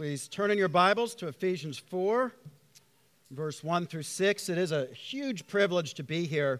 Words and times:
Please 0.00 0.28
turn 0.28 0.50
in 0.50 0.56
your 0.56 0.68
Bibles 0.68 1.14
to 1.16 1.28
Ephesians 1.28 1.78
4, 1.78 2.32
verse 3.32 3.62
1 3.62 3.86
through 3.86 4.04
6. 4.04 4.48
It 4.48 4.56
is 4.56 4.72
a 4.72 4.86
huge 4.86 5.46
privilege 5.46 5.92
to 5.92 6.02
be 6.02 6.24
here. 6.24 6.58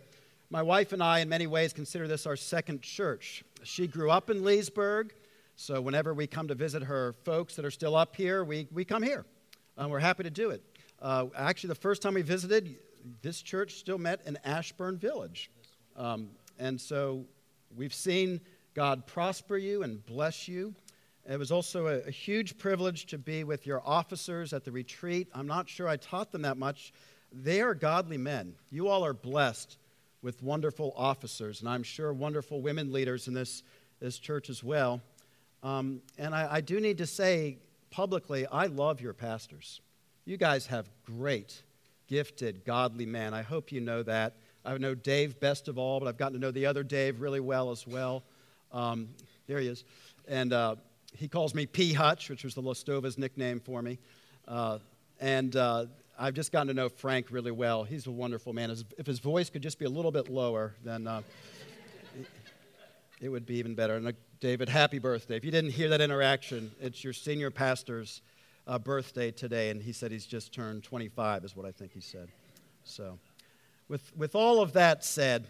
My 0.50 0.60
wife 0.60 0.92
and 0.92 1.02
I, 1.02 1.20
in 1.20 1.30
many 1.30 1.46
ways, 1.46 1.72
consider 1.72 2.06
this 2.06 2.26
our 2.26 2.36
second 2.36 2.82
church. 2.82 3.42
She 3.62 3.86
grew 3.86 4.10
up 4.10 4.28
in 4.28 4.44
Leesburg, 4.44 5.14
so 5.56 5.80
whenever 5.80 6.12
we 6.12 6.26
come 6.26 6.48
to 6.48 6.54
visit 6.54 6.82
her 6.82 7.14
folks 7.24 7.56
that 7.56 7.64
are 7.64 7.70
still 7.70 7.96
up 7.96 8.14
here, 8.14 8.44
we, 8.44 8.68
we 8.72 8.84
come 8.84 9.02
here. 9.02 9.24
and 9.78 9.90
we're 9.90 10.00
happy 10.00 10.24
to 10.24 10.30
do 10.30 10.50
it. 10.50 10.62
Uh, 11.00 11.24
actually, 11.34 11.68
the 11.68 11.76
first 11.76 12.02
time 12.02 12.12
we 12.12 12.20
visited, 12.20 12.76
this 13.22 13.40
church 13.40 13.76
still 13.76 13.96
met 13.96 14.20
in 14.26 14.36
Ashburn 14.44 14.98
Village. 14.98 15.50
Um, 15.96 16.28
and 16.58 16.78
so 16.78 17.24
we've 17.74 17.94
seen 17.94 18.42
God 18.74 19.06
prosper 19.06 19.56
you 19.56 19.82
and 19.82 20.04
bless 20.04 20.46
you. 20.46 20.74
It 21.28 21.38
was 21.38 21.52
also 21.52 21.86
a, 21.86 21.98
a, 22.00 22.10
huge 22.10 22.58
privilege 22.58 23.06
to 23.06 23.18
be 23.18 23.44
with 23.44 23.66
your 23.66 23.82
officers 23.84 24.52
at 24.52 24.64
the 24.64 24.72
retreat. 24.72 25.28
I'm 25.34 25.46
not 25.46 25.68
sure 25.68 25.86
I 25.86 25.96
taught 25.96 26.32
them 26.32 26.42
that 26.42 26.56
much. 26.56 26.92
They 27.32 27.60
are 27.60 27.74
godly 27.74 28.18
men. 28.18 28.54
You 28.70 28.88
all 28.88 29.04
are 29.04 29.12
blessed 29.12 29.76
with 30.22 30.42
wonderful 30.42 30.92
officers, 30.96 31.60
and 31.60 31.68
I'm 31.68 31.82
sure 31.82 32.12
wonderful 32.12 32.60
women 32.60 32.92
leaders 32.92 33.28
in 33.28 33.34
this, 33.34 33.62
this 34.00 34.18
church 34.18 34.50
as 34.50 34.64
well. 34.64 35.00
Um, 35.62 36.00
and 36.18 36.34
I, 36.34 36.54
I 36.54 36.60
do 36.60 36.80
need 36.80 36.98
to 36.98 37.06
say 37.06 37.58
publicly, 37.90 38.46
I 38.46 38.66
love 38.66 39.00
your 39.00 39.12
pastors. 39.12 39.80
You 40.24 40.36
guys 40.36 40.66
have 40.66 40.88
great, 41.04 41.62
gifted, 42.06 42.64
godly 42.64 43.06
men. 43.06 43.34
I 43.34 43.42
hope 43.42 43.72
you 43.72 43.80
know 43.80 44.02
that. 44.02 44.36
I 44.64 44.76
know 44.78 44.94
Dave 44.94 45.40
best 45.40 45.68
of 45.68 45.78
all, 45.78 46.00
but 46.00 46.08
I've 46.08 46.18
gotten 46.18 46.34
to 46.34 46.40
know 46.40 46.50
the 46.50 46.66
other 46.66 46.82
Dave 46.82 47.20
really 47.20 47.40
well 47.40 47.70
as 47.70 47.86
well. 47.86 48.24
Um, 48.72 49.08
there 49.46 49.58
he 49.58 49.68
is. 49.68 49.84
And 50.28 50.52
uh, 50.52 50.76
he 51.16 51.28
calls 51.28 51.54
me 51.54 51.66
P. 51.66 51.92
Hutch, 51.92 52.30
which 52.30 52.44
was 52.44 52.54
the 52.54 52.62
Lostova's 52.62 53.18
nickname 53.18 53.60
for 53.60 53.82
me. 53.82 53.98
Uh, 54.46 54.78
and 55.20 55.54
uh, 55.56 55.86
I've 56.18 56.34
just 56.34 56.52
gotten 56.52 56.68
to 56.68 56.74
know 56.74 56.88
Frank 56.88 57.26
really 57.30 57.50
well. 57.50 57.84
He's 57.84 58.06
a 58.06 58.10
wonderful 58.10 58.52
man. 58.52 58.74
If 58.98 59.06
his 59.06 59.18
voice 59.18 59.50
could 59.50 59.62
just 59.62 59.78
be 59.78 59.84
a 59.84 59.90
little 59.90 60.12
bit 60.12 60.28
lower, 60.28 60.74
then 60.84 61.06
uh, 61.06 61.22
it 63.20 63.28
would 63.28 63.46
be 63.46 63.56
even 63.56 63.74
better. 63.74 63.96
And 63.96 64.08
uh, 64.08 64.12
David, 64.40 64.68
happy 64.68 64.98
birthday. 64.98 65.36
If 65.36 65.44
you 65.44 65.50
didn't 65.50 65.70
hear 65.70 65.88
that 65.90 66.00
interaction, 66.00 66.72
it's 66.80 67.04
your 67.04 67.12
senior 67.12 67.50
pastor's 67.50 68.22
uh, 68.66 68.78
birthday 68.78 69.30
today, 69.30 69.70
and 69.70 69.82
he 69.82 69.92
said 69.92 70.12
he's 70.12 70.26
just 70.26 70.52
turned 70.52 70.84
25, 70.84 71.44
is 71.44 71.56
what 71.56 71.66
I 71.66 71.72
think 71.72 71.92
he 71.92 72.00
said. 72.00 72.28
So, 72.84 73.18
with, 73.88 74.16
with 74.16 74.34
all 74.34 74.62
of 74.62 74.72
that 74.74 75.04
said, 75.04 75.46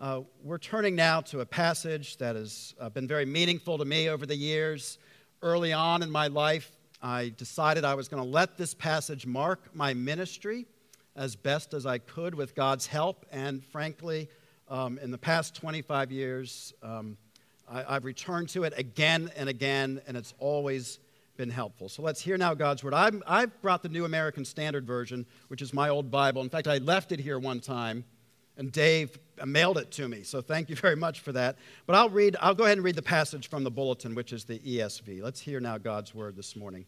uh, 0.00 0.22
we're 0.42 0.56
turning 0.56 0.96
now 0.96 1.20
to 1.20 1.40
a 1.40 1.46
passage 1.46 2.16
that 2.16 2.34
has 2.34 2.74
uh, 2.80 2.88
been 2.88 3.06
very 3.06 3.26
meaningful 3.26 3.76
to 3.76 3.84
me 3.84 4.08
over 4.08 4.24
the 4.24 4.34
years. 4.34 4.96
Early 5.42 5.74
on 5.74 6.02
in 6.02 6.10
my 6.10 6.28
life, 6.28 6.72
I 7.02 7.34
decided 7.36 7.84
I 7.84 7.94
was 7.94 8.08
going 8.08 8.22
to 8.22 8.28
let 8.28 8.56
this 8.56 8.72
passage 8.72 9.26
mark 9.26 9.74
my 9.74 9.92
ministry 9.92 10.64
as 11.16 11.36
best 11.36 11.74
as 11.74 11.84
I 11.84 11.98
could 11.98 12.34
with 12.34 12.54
God's 12.54 12.86
help. 12.86 13.26
And 13.30 13.62
frankly, 13.62 14.30
um, 14.68 14.98
in 15.02 15.10
the 15.10 15.18
past 15.18 15.54
25 15.54 16.10
years, 16.10 16.72
um, 16.82 17.18
I, 17.70 17.96
I've 17.96 18.06
returned 18.06 18.48
to 18.50 18.64
it 18.64 18.72
again 18.78 19.30
and 19.36 19.50
again, 19.50 20.00
and 20.06 20.16
it's 20.16 20.32
always 20.38 20.98
been 21.36 21.50
helpful. 21.50 21.90
So 21.90 22.00
let's 22.00 22.22
hear 22.22 22.38
now 22.38 22.54
God's 22.54 22.82
word. 22.82 22.94
i 22.94 23.40
have 23.40 23.60
brought 23.60 23.82
the 23.82 23.90
New 23.90 24.06
American 24.06 24.46
Standard 24.46 24.86
Version, 24.86 25.26
which 25.48 25.60
is 25.60 25.74
my 25.74 25.90
old 25.90 26.10
Bible. 26.10 26.40
In 26.40 26.48
fact, 26.48 26.68
I 26.68 26.78
left 26.78 27.12
it 27.12 27.20
here 27.20 27.38
one 27.38 27.60
time 27.60 28.04
and 28.60 28.70
Dave 28.70 29.18
mailed 29.46 29.78
it 29.78 29.90
to 29.92 30.08
me. 30.08 30.22
So 30.22 30.40
thank 30.40 30.68
you 30.68 30.76
very 30.86 30.96
much 30.96 31.20
for 31.20 31.32
that. 31.32 31.56
But 31.86 31.96
I'll 31.96 32.10
read 32.10 32.36
I'll 32.40 32.54
go 32.54 32.64
ahead 32.64 32.78
and 32.78 32.84
read 32.84 32.96
the 32.96 33.02
passage 33.02 33.48
from 33.48 33.64
the 33.64 33.70
bulletin 33.70 34.14
which 34.14 34.32
is 34.32 34.44
the 34.44 34.58
ESV. 34.58 35.22
Let's 35.22 35.40
hear 35.40 35.60
now 35.60 35.78
God's 35.78 36.14
word 36.14 36.36
this 36.36 36.56
morning. 36.56 36.86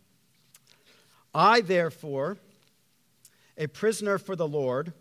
I 1.34 1.62
therefore, 1.62 2.38
a 3.56 3.66
prisoner 3.66 4.18
for 4.18 4.36
the 4.36 4.46
Lord, 4.46 4.92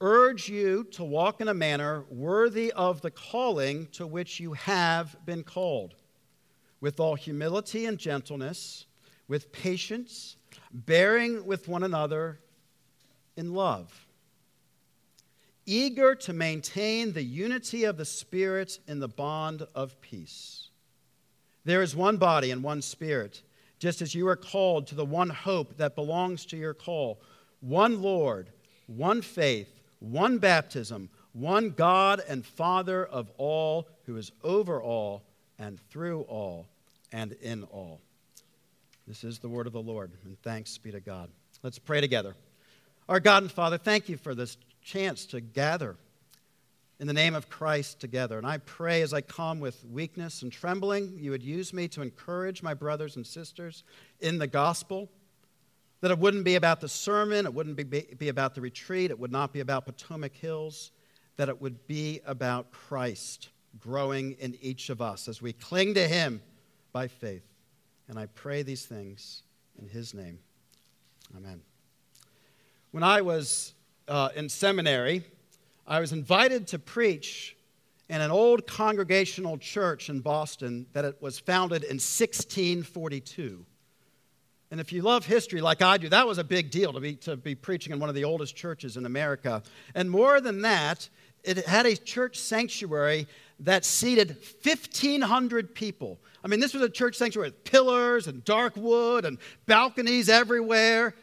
urge 0.00 0.48
you 0.48 0.84
to 0.92 1.02
walk 1.02 1.40
in 1.40 1.48
a 1.48 1.54
manner 1.54 2.04
worthy 2.10 2.70
of 2.72 3.00
the 3.00 3.10
calling 3.10 3.86
to 3.92 4.06
which 4.06 4.38
you 4.38 4.52
have 4.52 5.16
been 5.24 5.42
called, 5.42 5.94
with 6.80 7.00
all 7.00 7.16
humility 7.16 7.86
and 7.86 7.98
gentleness, 7.98 8.86
with 9.26 9.50
patience, 9.50 10.36
bearing 10.72 11.44
with 11.44 11.66
one 11.66 11.82
another 11.82 12.38
in 13.36 13.52
love 13.52 14.05
eager 15.66 16.14
to 16.14 16.32
maintain 16.32 17.12
the 17.12 17.22
unity 17.22 17.84
of 17.84 17.96
the 17.96 18.04
Spirit 18.04 18.78
in 18.86 19.00
the 19.00 19.08
bond 19.08 19.66
of 19.74 20.00
peace. 20.00 20.68
There 21.64 21.82
is 21.82 21.96
one 21.96 22.16
body 22.16 22.50
and 22.52 22.62
one 22.62 22.80
Spirit, 22.80 23.42
just 23.78 24.00
as 24.00 24.14
you 24.14 24.28
are 24.28 24.36
called 24.36 24.86
to 24.86 24.94
the 24.94 25.04
one 25.04 25.28
hope 25.28 25.76
that 25.76 25.96
belongs 25.96 26.46
to 26.46 26.56
your 26.56 26.74
call 26.74 27.20
one 27.60 28.00
Lord, 28.00 28.50
one 28.86 29.22
faith, 29.22 29.80
one 29.98 30.38
baptism, 30.38 31.08
one 31.32 31.70
God 31.70 32.22
and 32.28 32.46
Father 32.46 33.04
of 33.04 33.30
all, 33.36 33.88
who 34.04 34.16
is 34.16 34.30
over 34.44 34.80
all 34.80 35.24
and 35.58 35.80
through 35.90 36.22
all 36.22 36.66
and 37.12 37.32
in 37.42 37.64
all. 37.64 38.00
This 39.06 39.24
is 39.24 39.38
the 39.38 39.48
word 39.48 39.66
of 39.66 39.72
the 39.72 39.82
Lord, 39.82 40.12
and 40.24 40.40
thanks 40.42 40.78
be 40.78 40.92
to 40.92 41.00
God. 41.00 41.30
Let's 41.62 41.78
pray 41.78 42.00
together. 42.00 42.34
Our 43.08 43.20
God 43.20 43.44
and 43.44 43.52
Father, 43.52 43.78
thank 43.78 44.08
you 44.08 44.16
for 44.16 44.34
this 44.34 44.56
chance 44.86 45.26
to 45.26 45.40
gather 45.40 45.96
in 47.00 47.06
the 47.08 47.12
name 47.12 47.34
of 47.34 47.48
Christ 47.50 48.00
together. 48.00 48.38
And 48.38 48.46
I 48.46 48.58
pray 48.58 49.02
as 49.02 49.12
I 49.12 49.20
come 49.20 49.58
with 49.58 49.84
weakness 49.84 50.42
and 50.42 50.52
trembling, 50.52 51.18
you 51.18 51.32
would 51.32 51.42
use 51.42 51.72
me 51.72 51.88
to 51.88 52.02
encourage 52.02 52.62
my 52.62 52.72
brothers 52.72 53.16
and 53.16 53.26
sisters 53.26 53.82
in 54.20 54.38
the 54.38 54.46
gospel. 54.46 55.10
That 56.02 56.10
it 56.10 56.18
wouldn't 56.18 56.44
be 56.44 56.54
about 56.54 56.80
the 56.80 56.88
sermon, 56.88 57.46
it 57.46 57.52
wouldn't 57.52 57.76
be, 57.76 57.82
be 57.84 58.28
about 58.28 58.54
the 58.54 58.60
retreat, 58.60 59.10
it 59.10 59.18
would 59.18 59.32
not 59.32 59.52
be 59.52 59.60
about 59.60 59.86
Potomac 59.86 60.36
Hills, 60.36 60.92
that 61.36 61.48
it 61.48 61.60
would 61.60 61.86
be 61.86 62.20
about 62.24 62.70
Christ 62.70 63.48
growing 63.80 64.36
in 64.38 64.56
each 64.60 64.88
of 64.88 65.02
us 65.02 65.26
as 65.26 65.42
we 65.42 65.52
cling 65.52 65.94
to 65.94 66.06
Him 66.06 66.40
by 66.92 67.08
faith. 67.08 67.44
And 68.08 68.18
I 68.18 68.26
pray 68.26 68.62
these 68.62 68.84
things 68.86 69.42
in 69.80 69.88
His 69.88 70.14
name. 70.14 70.38
Amen. 71.36 71.60
When 72.92 73.02
I 73.02 73.20
was 73.20 73.74
uh, 74.08 74.28
in 74.34 74.48
seminary, 74.48 75.24
I 75.86 76.00
was 76.00 76.12
invited 76.12 76.66
to 76.68 76.78
preach 76.78 77.56
in 78.08 78.20
an 78.20 78.30
old 78.30 78.66
congregational 78.66 79.58
church 79.58 80.08
in 80.08 80.20
Boston 80.20 80.86
that 80.92 81.04
it 81.04 81.20
was 81.20 81.38
founded 81.38 81.82
in 81.82 81.96
1642. 81.96 83.64
And 84.70 84.80
if 84.80 84.92
you 84.92 85.02
love 85.02 85.24
history 85.24 85.60
like 85.60 85.80
I 85.80 85.96
do, 85.96 86.08
that 86.08 86.26
was 86.26 86.38
a 86.38 86.44
big 86.44 86.70
deal 86.70 86.92
to 86.92 87.00
be, 87.00 87.14
to 87.16 87.36
be 87.36 87.54
preaching 87.54 87.92
in 87.92 88.00
one 88.00 88.08
of 88.08 88.14
the 88.14 88.24
oldest 88.24 88.56
churches 88.56 88.96
in 88.96 89.06
America. 89.06 89.62
And 89.94 90.10
more 90.10 90.40
than 90.40 90.62
that, 90.62 91.08
it 91.44 91.64
had 91.66 91.86
a 91.86 91.96
church 91.96 92.38
sanctuary 92.38 93.28
that 93.60 93.84
seated 93.84 94.36
1,500 94.62 95.74
people. 95.74 96.18
I 96.44 96.48
mean, 96.48 96.60
this 96.60 96.74
was 96.74 96.82
a 96.82 96.88
church 96.88 97.16
sanctuary 97.16 97.48
with 97.48 97.64
pillars 97.64 98.26
and 98.26 98.44
dark 98.44 98.76
wood 98.76 99.24
and 99.24 99.38
balconies 99.66 100.28
everywhere. 100.28 101.14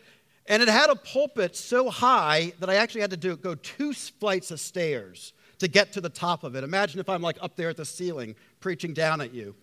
And 0.48 0.62
it 0.62 0.68
had 0.68 0.90
a 0.90 0.96
pulpit 0.96 1.56
so 1.56 1.90
high 1.90 2.54
that 2.60 2.70
I 2.70 2.76
actually 2.76 3.02
had 3.02 3.12
to 3.12 3.18
do, 3.18 3.38
go 3.38 3.56
two 3.56 3.94
flights 3.94 4.52
of 4.52 4.60
stairs 4.60 5.34
to 5.60 5.68
get 5.68 5.94
to 5.94 6.02
the 6.02 6.10
top 6.10 6.44
of 6.44 6.56
it. 6.56 6.64
Imagine 6.64 7.00
if 7.00 7.08
I'm 7.08 7.22
like 7.22 7.38
up 7.42 7.56
there 7.56 7.70
at 7.70 7.78
the 7.78 7.86
ceiling 7.86 8.36
preaching 8.60 8.94
down 8.94 9.22
at 9.22 9.34
you. 9.34 9.56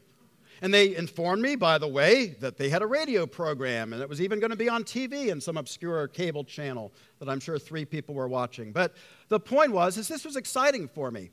And 0.63 0.73
they 0.73 0.95
informed 0.95 1.43
me, 1.43 1.57
by 1.57 1.79
the 1.79 1.89
way, 1.89 2.37
that 2.41 2.59
they 2.59 2.69
had 2.69 2.83
a 2.83 2.87
radio 2.87 3.27
program 3.27 3.93
and 3.93 4.03
it 4.03 4.09
was 4.09 4.21
even 4.21 4.41
going 4.41 4.51
to 4.51 4.57
be 4.57 4.69
on 4.69 4.85
TV 4.85 5.29
in 5.29 5.41
some 5.41 5.57
obscure 5.57 6.09
cable 6.09 6.45
channel 6.45 6.93
that 7.19 7.29
I'm 7.29 7.41
sure 7.41 7.59
three 7.59 7.85
people 7.85 8.15
were 8.15 8.29
watching. 8.29 8.73
But 8.73 8.95
the 9.29 9.41
point 9.41 9.73
was, 9.73 9.97
is 9.97 10.09
this 10.09 10.25
was 10.25 10.37
exciting 10.37 10.89
for 10.89 11.11
me. 11.11 11.31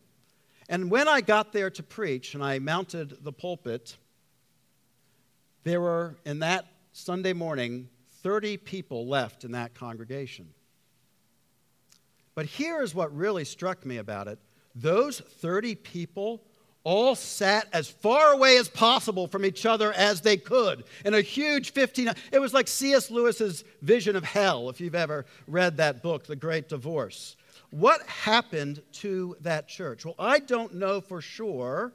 And 0.70 0.92
when 0.92 1.08
I 1.08 1.22
got 1.22 1.54
there 1.54 1.70
to 1.70 1.84
preach 1.84 2.36
and 2.36 2.44
I 2.44 2.60
mounted 2.60 3.24
the 3.24 3.32
pulpit, 3.32 3.98
there 5.64 5.82
were 5.82 6.18
in 6.26 6.40
that 6.40 6.66
Sunday 6.92 7.34
morning 7.34 7.90
30 8.24 8.58
people 8.58 9.08
left 9.08 9.44
in 9.44 9.52
that 9.52 9.74
congregation. 9.74 10.50
But 12.36 12.46
here 12.46 12.84
is 12.84 12.94
what 12.94 13.16
really 13.16 13.46
struck 13.46 13.86
me 13.86 13.98
about 13.98 14.28
it. 14.28 14.40
Those 14.76 15.20
30 15.20 15.76
people 15.76 16.44
all 16.84 17.16
sat 17.16 17.68
as 17.74 17.90
far 17.90 18.32
away 18.32 18.58
as 18.58 18.70
possible 18.70 19.28
from 19.28 19.44
each 19.44 19.66
other 19.66 19.92
as 19.94 20.22
they 20.22 20.38
could 20.38 20.86
in 21.04 21.14
a 21.14 21.20
huge 21.20 21.74
15 21.74 22.12
it 22.32 22.40
was 22.40 22.54
like 22.54 22.66
cs 22.66 23.12
lewis's 23.12 23.66
vision 23.82 24.16
of 24.16 24.24
hell 24.24 24.70
if 24.70 24.80
you've 24.80 24.96
ever 24.96 25.26
read 25.48 25.76
that 25.76 26.02
book 26.02 26.26
the 26.26 26.36
great 26.36 26.70
divorce. 26.70 27.36
What 27.72 28.02
happened 28.04 28.82
to 28.94 29.36
that 29.42 29.68
church? 29.68 30.06
Well 30.06 30.16
i 30.18 30.40
don't 30.40 30.76
know 30.76 31.02
for 31.02 31.20
sure 31.20 31.92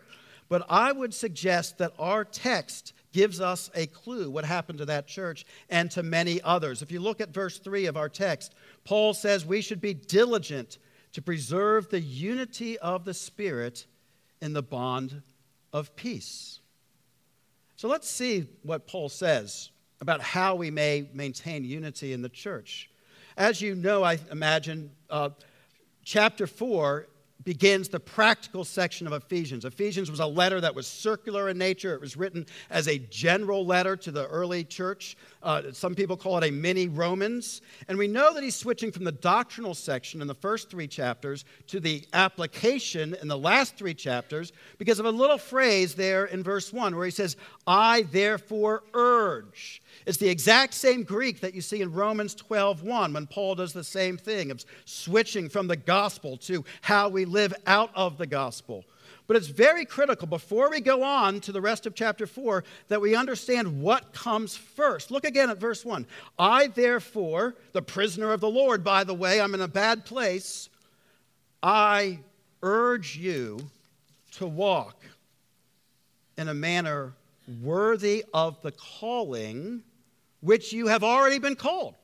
but 0.52 0.66
i 0.69 0.93
would 0.93 1.14
suggest 1.14 1.78
that 1.78 1.93
our 1.99 2.25
text 2.25 2.93
gives 3.12 3.40
us 3.40 3.70
a 3.75 3.87
clue 3.87 4.31
what 4.31 4.44
happened 4.44 4.78
to 4.78 4.87
that 4.87 5.06
church 5.06 5.44
and 5.69 5.90
to 5.90 6.02
many 6.02 6.40
others. 6.43 6.82
If 6.82 6.90
you 6.90 7.00
look 7.00 7.20
at 7.20 7.32
verse 7.32 7.58
3 7.58 7.87
of 7.87 7.96
our 7.96 8.08
text, 8.08 8.54
Paul 8.84 9.14
says 9.14 9.46
we 9.46 9.60
should 9.60 9.81
be 9.81 9.94
diligent 9.94 10.78
to 11.12 11.22
preserve 11.22 11.90
the 11.90 12.00
unity 12.00 12.78
of 12.78 13.04
the 13.04 13.14
Spirit 13.14 13.87
in 14.40 14.54
the 14.54 14.62
bond 14.62 15.22
of 15.72 15.94
peace. 15.94 16.60
So 17.76 17.88
let's 17.88 18.08
see 18.08 18.48
what 18.62 18.87
Paul 18.87 19.08
says 19.08 19.70
about 20.00 20.20
how 20.20 20.55
we 20.55 20.70
may 20.70 21.08
maintain 21.12 21.64
unity 21.64 22.12
in 22.12 22.22
the 22.22 22.28
church. 22.28 22.90
As 23.37 23.60
you 23.60 23.75
know, 23.75 24.02
I 24.02 24.19
imagine, 24.31 24.90
uh, 25.10 25.31
chapter 26.05 26.46
4 26.46 27.06
begins 27.44 27.89
the 27.89 28.00
practical 28.00 28.65
section 28.65 29.06
of 29.06 29.12
Ephesians. 29.12 29.65
Ephesians 29.65 30.11
was 30.11 30.21
a 30.21 30.27
letter 30.27 30.61
that 30.61 30.75
was 30.75 30.87
circular 30.87 31.49
in 31.49 31.59
nature. 31.59 31.94
It 31.94 32.00
was 32.00 32.17
written 32.17 32.47
as 32.71 32.89
a 32.89 32.99
general 32.99 33.67
letter 33.67 33.97
to 33.97 34.11
the 34.11 34.27
early 34.29 34.65
church. 34.65 35.17
Uh, 35.43 35.73
some 35.73 35.94
people 35.94 36.17
call 36.17 36.39
it 36.39 36.49
a 36.49 36.50
mini 36.50 36.89
Romans. 36.89 37.62
And 37.89 37.99
we 37.99 38.09
know 38.09 38.33
that 38.35 38.43
he's 38.43 38.56
switching 38.56 38.93
from 38.93 39.05
the 39.05 39.12
doctrinal 39.12 39.75
section 39.75 40.21
in 40.21 40.29
the 40.29 40.35
first 40.35 40.71
three 40.71 40.87
chapters 40.87 41.44
to 41.69 41.81
the 41.81 42.05
application 42.12 43.17
in 43.21 43.29
the 43.29 43.39
last 43.39 43.77
three 43.77 43.94
chapters 43.94 44.53
because 44.79 44.99
of 44.99 45.06
a 45.06 45.11
little 45.11 45.39
phrase 45.39 45.94
there 45.94 46.27
in 46.27 46.43
verse 46.43 46.73
1 46.73 46.94
where 46.94 47.05
he 47.05 47.11
says, 47.11 47.37
I 47.67 48.03
therefore 48.03 48.85
urge. 48.94 49.83
It's 50.06 50.19
the 50.19 50.29
exact 50.29 50.75
same 50.75 51.05
Greek 51.05 51.41
that 51.41 51.55
you 51.55 51.61
see 51.61 51.81
in 51.81 51.93
Romans 51.93 52.35
12:1 52.35 53.15
when 53.15 53.27
Paul 53.27 53.55
does 53.55 53.73
the 53.73 53.85
same 53.85 54.17
thing 54.17 54.50
of 54.50 54.65
switching 54.85 55.49
from 55.49 55.69
the 55.69 55.77
gospel 55.77 56.37
to 56.39 56.65
how 56.81 57.09
we 57.09 57.25
live 57.32 57.55
out 57.67 57.90
of 57.94 58.19
the 58.19 58.26
gospel. 58.26 58.84
But 59.26 59.37
it's 59.37 59.49
very 59.49 59.84
critical 59.84 60.26
before 60.26 60.69
we 60.70 60.81
go 60.81 61.02
on 61.02 61.40
to 61.40 61.52
the 61.52 61.61
rest 61.61 61.87
of 61.87 61.94
chapter 61.94 62.26
4 62.26 62.64
that 62.88 63.00
we 63.00 63.14
understand 63.14 63.81
what 63.81 64.12
comes 64.12 64.56
first. 64.56 65.11
Look 65.11 65.25
again 65.25 65.49
at 65.49 65.58
verse 65.58 65.84
1. 65.84 66.06
I, 66.38 66.67
therefore, 66.67 67.55
the 67.73 67.82
prisoner 67.82 68.32
of 68.32 68.40
the 68.40 68.50
Lord, 68.50 68.84
by 68.84 69.05
the 69.05 69.14
way, 69.14 69.40
I'm 69.40 69.55
in 69.55 69.61
a 69.61 69.69
bad 69.69 70.05
place. 70.05 70.69
I 71.62 72.19
urge 72.62 73.17
you 73.17 73.58
to 74.32 74.46
walk 74.46 75.02
in 76.37 76.49
a 76.49 76.55
manner 76.55 77.14
worthy 77.62 78.25
of 78.34 78.61
the 78.62 78.73
calling 78.73 79.82
which 80.40 80.73
you 80.73 80.88
have 80.88 81.05
already 81.05 81.38
been 81.38 81.56
called. 81.56 81.94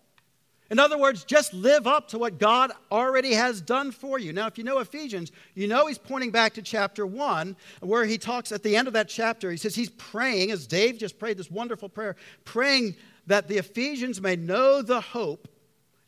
In 0.71 0.79
other 0.79 0.99
words, 0.99 1.25
just 1.25 1.55
live 1.55 1.87
up 1.87 2.09
to 2.09 2.19
what 2.19 2.39
God 2.39 2.73
already 2.93 3.33
has 3.33 3.63
done 3.63 3.91
for 3.91 4.19
you. 4.19 4.35
Now, 4.35 4.47
if 4.47 4.59
you 4.59 4.65
know 4.65 4.81
Ephesians, 4.81 5.33
you 5.55 5.67
know 5.67 5.87
he's 5.87 5.97
pointing 5.97 6.31
back 6.31 6.53
to 6.55 6.63
chapter 6.63 7.07
1, 7.07 7.57
where 7.81 8.05
he 8.05 8.19
talks 8.19 8.53
at 8.53 8.63
the 8.63 8.77
end 8.77 8.87
of 8.87 8.93
that 8.93 9.09
chapter. 9.09 9.51
He 9.51 9.57
says 9.57 9.75
he's 9.75 9.89
praying, 9.91 10.51
as 10.51 10.67
Dave 10.67 10.99
just 10.99 11.19
prayed 11.19 11.39
this 11.39 11.51
wonderful 11.51 11.89
prayer, 11.89 12.17
praying 12.45 12.97
that 13.27 13.49
the 13.49 13.57
Ephesians 13.57 14.21
may 14.21 14.37
know 14.37 14.83
the 14.83 15.01
hope 15.01 15.49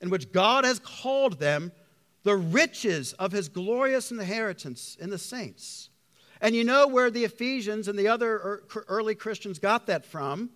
in 0.02 0.10
which 0.10 0.30
God 0.30 0.64
has 0.64 0.78
called 0.78 1.38
them, 1.38 1.72
the 2.22 2.36
riches 2.36 3.14
of 3.14 3.32
his 3.32 3.48
glorious 3.48 4.10
inheritance 4.10 4.96
in 5.00 5.08
the 5.08 5.18
saints. 5.18 5.88
And 6.42 6.54
you 6.54 6.64
know 6.64 6.86
where 6.86 7.10
the 7.10 7.24
Ephesians 7.24 7.88
and 7.88 7.98
the 7.98 8.08
other 8.08 8.32
er, 8.34 8.64
early 8.88 9.14
Christians 9.14 9.58
got 9.58 9.86
that 9.86 10.04
from 10.04 10.50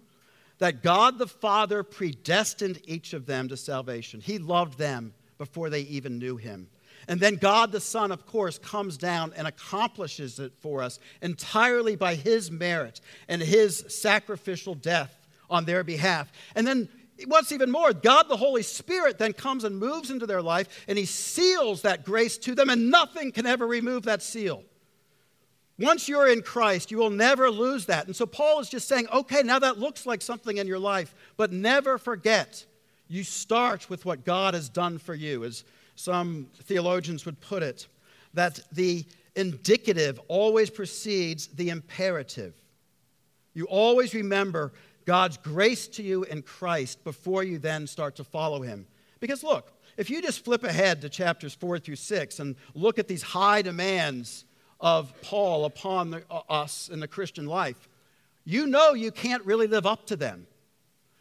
that 0.58 0.82
God 0.82 1.18
the 1.18 1.26
Father 1.26 1.82
predestined 1.82 2.80
each 2.84 3.12
of 3.12 3.26
them 3.26 3.48
to 3.48 3.56
salvation. 3.56 4.20
He 4.20 4.38
loved 4.38 4.78
them 4.78 5.14
before 5.38 5.70
they 5.70 5.80
even 5.80 6.18
knew 6.18 6.36
him. 6.36 6.68
And 7.08 7.20
then 7.20 7.36
God 7.36 7.72
the 7.72 7.80
Son, 7.80 8.12
of 8.12 8.26
course, 8.26 8.58
comes 8.58 8.96
down 8.96 9.32
and 9.36 9.46
accomplishes 9.46 10.38
it 10.38 10.52
for 10.60 10.82
us 10.82 10.98
entirely 11.20 11.96
by 11.96 12.14
his 12.14 12.50
merit 12.50 13.00
and 13.28 13.42
his 13.42 13.84
sacrificial 13.88 14.74
death 14.74 15.26
on 15.50 15.64
their 15.64 15.84
behalf. 15.84 16.32
And 16.54 16.66
then 16.66 16.88
what's 17.26 17.52
even 17.52 17.70
more, 17.70 17.92
God 17.92 18.28
the 18.28 18.36
Holy 18.36 18.62
Spirit 18.62 19.18
then 19.18 19.32
comes 19.32 19.64
and 19.64 19.78
moves 19.78 20.10
into 20.10 20.26
their 20.26 20.42
life 20.42 20.84
and 20.88 20.96
he 20.96 21.04
seals 21.04 21.82
that 21.82 22.04
grace 22.04 22.38
to 22.38 22.54
them, 22.54 22.70
and 22.70 22.90
nothing 22.90 23.32
can 23.32 23.46
ever 23.46 23.66
remove 23.66 24.04
that 24.04 24.22
seal. 24.22 24.64
Once 25.78 26.08
you're 26.08 26.28
in 26.28 26.40
Christ, 26.40 26.90
you 26.90 26.98
will 26.98 27.10
never 27.10 27.50
lose 27.50 27.86
that. 27.86 28.06
And 28.06 28.14
so 28.14 28.26
Paul 28.26 28.60
is 28.60 28.68
just 28.68 28.86
saying, 28.86 29.08
okay, 29.12 29.42
now 29.42 29.58
that 29.58 29.78
looks 29.78 30.06
like 30.06 30.22
something 30.22 30.58
in 30.58 30.66
your 30.66 30.78
life, 30.78 31.14
but 31.36 31.52
never 31.52 31.98
forget, 31.98 32.64
you 33.08 33.24
start 33.24 33.90
with 33.90 34.04
what 34.04 34.24
God 34.24 34.54
has 34.54 34.68
done 34.68 34.98
for 34.98 35.14
you, 35.14 35.44
as 35.44 35.64
some 35.96 36.46
theologians 36.62 37.26
would 37.26 37.40
put 37.40 37.62
it, 37.62 37.88
that 38.34 38.60
the 38.72 39.04
indicative 39.34 40.20
always 40.28 40.70
precedes 40.70 41.48
the 41.48 41.70
imperative. 41.70 42.54
You 43.52 43.66
always 43.66 44.14
remember 44.14 44.72
God's 45.06 45.36
grace 45.36 45.88
to 45.88 46.02
you 46.02 46.22
in 46.24 46.42
Christ 46.42 47.02
before 47.04 47.42
you 47.42 47.58
then 47.58 47.86
start 47.86 48.16
to 48.16 48.24
follow 48.24 48.62
him. 48.62 48.86
Because 49.20 49.42
look, 49.42 49.72
if 49.96 50.08
you 50.08 50.22
just 50.22 50.44
flip 50.44 50.64
ahead 50.64 51.00
to 51.00 51.08
chapters 51.08 51.54
4 51.54 51.78
through 51.78 51.96
6 51.96 52.40
and 52.40 52.56
look 52.74 52.98
at 52.98 53.08
these 53.08 53.22
high 53.22 53.62
demands, 53.62 54.44
of 54.80 55.12
Paul 55.22 55.64
upon 55.64 56.10
the, 56.10 56.22
uh, 56.30 56.40
us 56.48 56.88
in 56.92 57.00
the 57.00 57.08
Christian 57.08 57.46
life, 57.46 57.88
you 58.44 58.66
know 58.66 58.94
you 58.94 59.10
can't 59.10 59.44
really 59.44 59.66
live 59.66 59.86
up 59.86 60.06
to 60.06 60.16
them. 60.16 60.46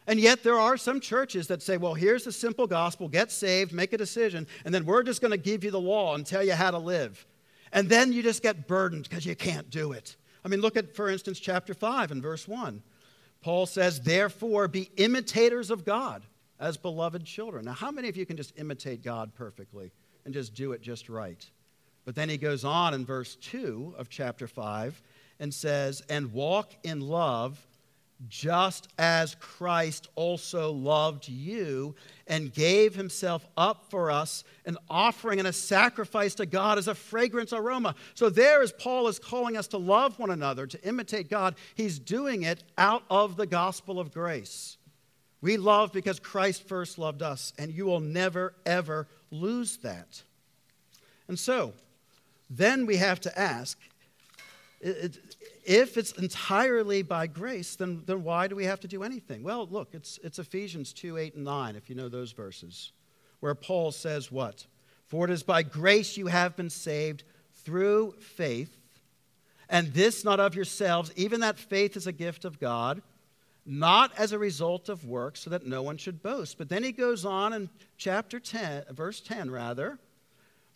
And 0.06 0.20
yet, 0.20 0.44
there 0.44 0.60
are 0.60 0.76
some 0.76 1.00
churches 1.00 1.48
that 1.48 1.62
say, 1.62 1.78
well, 1.78 1.94
here's 1.94 2.26
the 2.26 2.32
simple 2.32 2.68
gospel 2.68 3.08
get 3.08 3.32
saved, 3.32 3.72
make 3.72 3.94
a 3.94 3.98
decision, 3.98 4.48
and 4.66 4.74
then 4.74 4.86
we're 4.86 5.04
just 5.04 5.22
going 5.22 5.32
to 5.32 5.38
give 5.38 5.64
you 5.64 5.72
the 5.72 5.80
law 5.80 6.16
and 6.16 6.26
tell 6.26 6.44
you 6.44 6.54
how 6.54 6.72
to 6.72 6.78
live. 6.78 7.26
And 7.72 7.88
then 7.88 8.12
you 8.12 8.22
just 8.22 8.44
get 8.44 8.68
burdened 8.68 9.08
because 9.10 9.26
you 9.26 9.36
can't 9.36 9.70
do 9.70 9.94
it. 9.94 10.18
I 10.44 10.50
mean, 10.50 10.60
look 10.60 10.76
at, 10.76 10.94
for 10.94 11.10
instance, 11.10 11.40
chapter 11.40 11.74
5 11.74 12.12
and 12.12 12.22
verse 12.22 12.48
1. 12.48 12.84
Paul 13.42 13.66
says, 13.66 14.02
Therefore, 14.02 14.68
be 14.68 14.92
imitators 14.98 15.72
of 15.72 15.86
God 15.86 16.24
as 16.60 16.78
beloved 16.78 17.26
children. 17.26 17.66
Now, 17.66 17.74
how 17.74 17.92
many 17.92 18.10
of 18.10 18.18
you 18.18 18.26
can 18.26 18.38
just 18.38 18.54
imitate 18.58 19.04
God 19.04 19.34
perfectly 19.36 19.92
and 20.26 20.34
just 20.34 20.54
do 20.54 20.74
it 20.74 20.82
just 20.82 21.10
right? 21.10 21.50
But 22.06 22.16
then 22.16 22.30
he 22.30 22.38
goes 22.38 22.66
on 22.66 22.94
in 22.94 23.06
verse 23.06 23.36
2 23.36 23.96
of 23.98 24.10
chapter 24.10 24.48
5 24.48 25.02
and 25.40 25.54
says, 25.54 26.02
And 26.10 26.34
walk 26.34 26.74
in 26.84 27.02
love 27.02 27.66
just 28.28 28.88
as 28.98 29.36
Christ 29.36 30.08
also 30.16 30.72
loved 30.72 31.28
you 31.28 31.96
and 32.28 32.54
gave 32.54 32.96
himself 32.96 33.46
up 33.58 33.90
for 33.90 34.12
us, 34.12 34.44
an 34.66 34.78
offering 34.90 35.40
and 35.40 35.48
a 35.48 35.54
sacrifice 35.54 36.36
to 36.36 36.46
God 36.46 36.78
as 36.78 36.88
a 36.88 36.96
fragrance 36.96 37.52
aroma. 37.52 37.96
So, 38.14 38.30
there, 38.30 38.62
as 38.62 38.72
Paul 38.72 39.08
is 39.08 39.20
calling 39.20 39.58
us 39.58 39.68
to 39.68 39.78
love 39.78 40.20
one 40.20 40.30
another, 40.30 40.68
to 40.68 40.88
imitate 40.88 41.30
God, 41.30 41.56
he's 41.76 42.00
doing 42.00 42.44
it 42.44 42.64
out 42.78 43.04
of 43.10 43.36
the 43.36 43.46
gospel 43.46 44.00
of 44.00 44.14
grace. 44.14 44.78
We 45.42 45.58
love 45.58 45.92
because 45.92 46.20
Christ 46.20 46.68
first 46.68 46.98
loved 46.98 47.22
us, 47.22 47.52
and 47.58 47.72
you 47.72 47.86
will 47.86 48.00
never, 48.00 48.54
ever 48.66 49.08
lose 49.30 49.78
that. 49.78 50.24
And 51.28 51.38
so, 51.38 51.74
then 52.58 52.86
we 52.86 52.98
have 52.98 53.20
to 53.22 53.40
ask 53.40 53.78
if 55.66 55.98
it's 55.98 56.12
entirely 56.14 57.04
by 57.04 57.26
grace, 57.28 57.76
then, 57.76 58.04
then 58.06 58.24
why 58.24 58.48
do 58.48 58.56
we 58.56 58.66
have 58.66 58.82
to 58.82 58.88
do 58.88 59.04
anything? 59.04 59.42
Well, 59.44 59.68
look, 59.72 59.90
it's, 59.94 60.20
it's 60.24 60.40
Ephesians 60.40 60.92
2 60.94 61.18
8 61.18 61.36
and 61.36 61.46
9, 61.46 61.76
if 61.76 61.90
you 61.90 61.96
know 61.96 62.10
those 62.10 62.34
verses, 62.34 62.92
where 63.40 63.56
Paul 63.56 63.92
says 63.92 64.32
what? 64.32 64.66
For 65.08 65.26
it 65.26 65.32
is 65.32 65.44
by 65.44 65.64
grace 65.64 66.18
you 66.18 66.28
have 66.28 66.56
been 66.56 66.70
saved 66.70 67.24
through 67.64 68.16
faith, 68.20 68.78
and 69.70 69.94
this 69.94 70.26
not 70.26 70.40
of 70.40 70.54
yourselves, 70.54 71.14
even 71.16 71.40
that 71.40 71.58
faith 71.58 71.96
is 71.96 72.08
a 72.08 72.12
gift 72.12 72.44
of 72.44 72.60
God, 72.60 73.02
not 73.66 74.12
as 74.18 74.34
a 74.34 74.40
result 74.40 74.90
of 74.90 75.06
works, 75.06 75.40
so 75.40 75.50
that 75.50 75.66
no 75.66 75.82
one 75.82 75.96
should 75.96 76.22
boast. 76.22 76.58
But 76.58 76.68
then 76.68 76.84
he 76.84 76.92
goes 76.92 77.24
on 77.24 77.54
in 77.54 77.70
chapter 77.98 78.38
10, 78.38 78.84
verse 78.92 79.22
10, 79.22 79.50
rather 79.50 79.98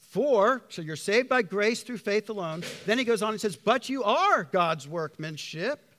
for, 0.07 0.63
so 0.69 0.81
you're 0.81 0.95
saved 0.95 1.27
by 1.27 1.41
grace 1.41 1.83
through 1.83 1.97
faith 1.97 2.29
alone. 2.29 2.63
Then 2.85 2.97
he 2.97 3.03
goes 3.03 3.21
on 3.21 3.31
and 3.31 3.41
says, 3.41 3.57
But 3.57 3.89
you 3.89 4.03
are 4.03 4.45
God's 4.45 4.87
workmanship, 4.87 5.93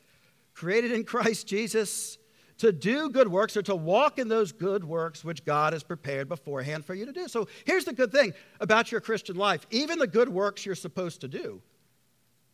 created 0.54 0.92
in 0.92 1.04
Christ 1.04 1.46
Jesus 1.46 2.16
to 2.58 2.72
do 2.72 3.10
good 3.10 3.28
works 3.28 3.56
or 3.56 3.62
to 3.62 3.76
walk 3.76 4.18
in 4.18 4.28
those 4.28 4.50
good 4.50 4.82
works 4.82 5.24
which 5.24 5.44
God 5.44 5.74
has 5.74 5.82
prepared 5.82 6.28
beforehand 6.28 6.84
for 6.84 6.94
you 6.94 7.04
to 7.06 7.12
do. 7.12 7.28
So 7.28 7.48
here's 7.66 7.84
the 7.84 7.92
good 7.92 8.10
thing 8.10 8.32
about 8.60 8.90
your 8.90 9.00
Christian 9.00 9.36
life 9.36 9.66
even 9.70 9.98
the 9.98 10.06
good 10.06 10.30
works 10.30 10.64
you're 10.64 10.74
supposed 10.74 11.20
to 11.20 11.28
do, 11.28 11.60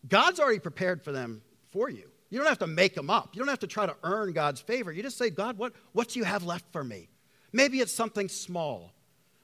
God's 0.08 0.40
already 0.40 0.58
prepared 0.58 1.02
for 1.02 1.12
them 1.12 1.40
for 1.70 1.88
you. 1.88 2.10
You 2.30 2.38
don't 2.38 2.48
have 2.48 2.58
to 2.58 2.66
make 2.66 2.96
them 2.96 3.10
up. 3.10 3.30
You 3.32 3.38
don't 3.38 3.48
have 3.48 3.60
to 3.60 3.68
try 3.68 3.86
to 3.86 3.94
earn 4.02 4.32
God's 4.32 4.60
favor. 4.60 4.90
You 4.90 5.04
just 5.04 5.16
say, 5.16 5.30
God, 5.30 5.56
what, 5.56 5.72
what 5.92 6.08
do 6.08 6.18
you 6.18 6.24
have 6.24 6.42
left 6.42 6.64
for 6.72 6.82
me? 6.82 7.08
Maybe 7.52 7.78
it's 7.78 7.92
something 7.92 8.28
small. 8.28 8.92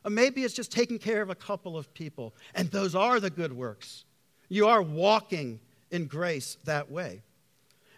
Or 0.05 0.11
maybe 0.11 0.45
it's 0.45 0.55
just 0.55 0.73
taking 0.73 0.99
care 0.99 1.23
of 1.23 1.31
a 1.31 1.35
couple 1.35 1.77
of 1.77 1.93
people. 1.93 2.35
And 2.55 2.71
those 2.71 2.95
are 2.95 3.21
the 3.21 3.31
good 3.31 3.53
works. 3.53 4.05
You 4.49 4.67
are 4.67 4.83
walking 4.83 5.61
in 5.91 6.07
grace 6.07 6.57
that 6.65 6.91
way. 6.91 7.23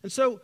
And 0.03 0.11
so, 0.11 0.41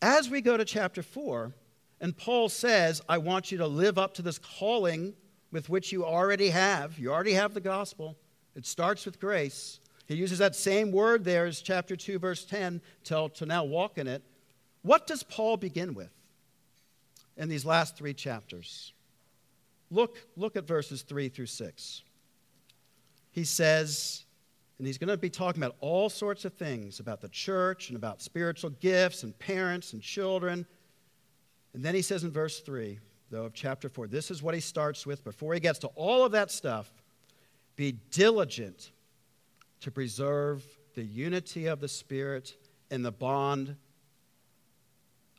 as 0.00 0.30
we 0.30 0.40
go 0.40 0.56
to 0.56 0.64
chapter 0.64 1.02
4, 1.02 1.52
and 2.00 2.16
Paul 2.16 2.48
says, 2.48 3.02
I 3.08 3.18
want 3.18 3.50
you 3.50 3.58
to 3.58 3.66
live 3.66 3.98
up 3.98 4.14
to 4.14 4.22
this 4.22 4.38
calling 4.38 5.14
with 5.50 5.68
which 5.68 5.90
you 5.92 6.04
already 6.04 6.50
have. 6.50 6.98
You 6.98 7.12
already 7.12 7.32
have 7.32 7.54
the 7.54 7.60
gospel. 7.60 8.16
It 8.54 8.66
starts 8.66 9.04
with 9.04 9.18
grace. 9.18 9.80
He 10.06 10.14
uses 10.14 10.38
that 10.38 10.54
same 10.54 10.92
word 10.92 11.24
there 11.24 11.46
as 11.46 11.60
chapter 11.60 11.96
2, 11.96 12.18
verse 12.18 12.44
10, 12.44 12.80
to, 13.04 13.30
to 13.34 13.46
now 13.46 13.64
walk 13.64 13.98
in 13.98 14.06
it. 14.06 14.22
What 14.82 15.06
does 15.06 15.22
Paul 15.22 15.56
begin 15.56 15.94
with 15.94 16.10
in 17.36 17.48
these 17.48 17.64
last 17.64 17.96
three 17.96 18.14
chapters? 18.14 18.92
Look, 19.90 20.16
look 20.36 20.56
at 20.56 20.66
verses 20.66 21.02
3 21.02 21.28
through 21.28 21.46
6. 21.46 22.02
He 23.30 23.44
says, 23.44 24.24
and 24.78 24.86
he's 24.86 24.98
going 24.98 25.08
to 25.08 25.16
be 25.16 25.30
talking 25.30 25.62
about 25.62 25.76
all 25.80 26.08
sorts 26.08 26.44
of 26.44 26.54
things 26.54 27.00
about 27.00 27.20
the 27.20 27.28
church 27.28 27.88
and 27.88 27.96
about 27.96 28.22
spiritual 28.22 28.70
gifts 28.70 29.22
and 29.22 29.36
parents 29.38 29.92
and 29.92 30.02
children. 30.02 30.66
And 31.74 31.82
then 31.82 31.94
he 31.94 32.02
says 32.02 32.24
in 32.24 32.30
verse 32.30 32.60
3, 32.60 32.98
though, 33.30 33.44
of 33.44 33.54
chapter 33.54 33.88
4, 33.88 34.06
this 34.06 34.30
is 34.30 34.42
what 34.42 34.54
he 34.54 34.60
starts 34.60 35.06
with 35.06 35.24
before 35.24 35.54
he 35.54 35.60
gets 35.60 35.78
to 35.80 35.88
all 35.88 36.24
of 36.24 36.32
that 36.32 36.50
stuff 36.50 36.90
be 37.76 37.92
diligent 38.10 38.90
to 39.80 39.90
preserve 39.90 40.64
the 40.94 41.04
unity 41.04 41.66
of 41.66 41.80
the 41.80 41.88
Spirit 41.88 42.56
in 42.90 43.02
the 43.02 43.12
bond 43.12 43.76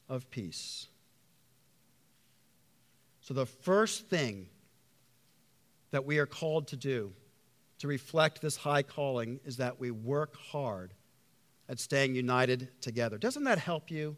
of 0.08 0.30
peace. 0.32 0.88
So, 3.30 3.36
the 3.36 3.46
first 3.46 4.08
thing 4.08 4.48
that 5.92 6.04
we 6.04 6.18
are 6.18 6.26
called 6.26 6.70
to 6.70 6.76
do 6.76 7.14
to 7.78 7.88
reflect 7.88 8.42
this 8.42 8.56
high 8.56 8.82
calling 8.82 9.40
is 9.46 9.58
that 9.58 9.80
we 9.80 9.92
work 9.92 10.36
hard 10.36 10.96
at 11.70 11.80
staying 11.80 12.16
united 12.16 12.70
together. 12.82 13.20
Doesn't 13.20 13.44
that 13.44 13.60
help 13.60 13.92
you 13.92 14.18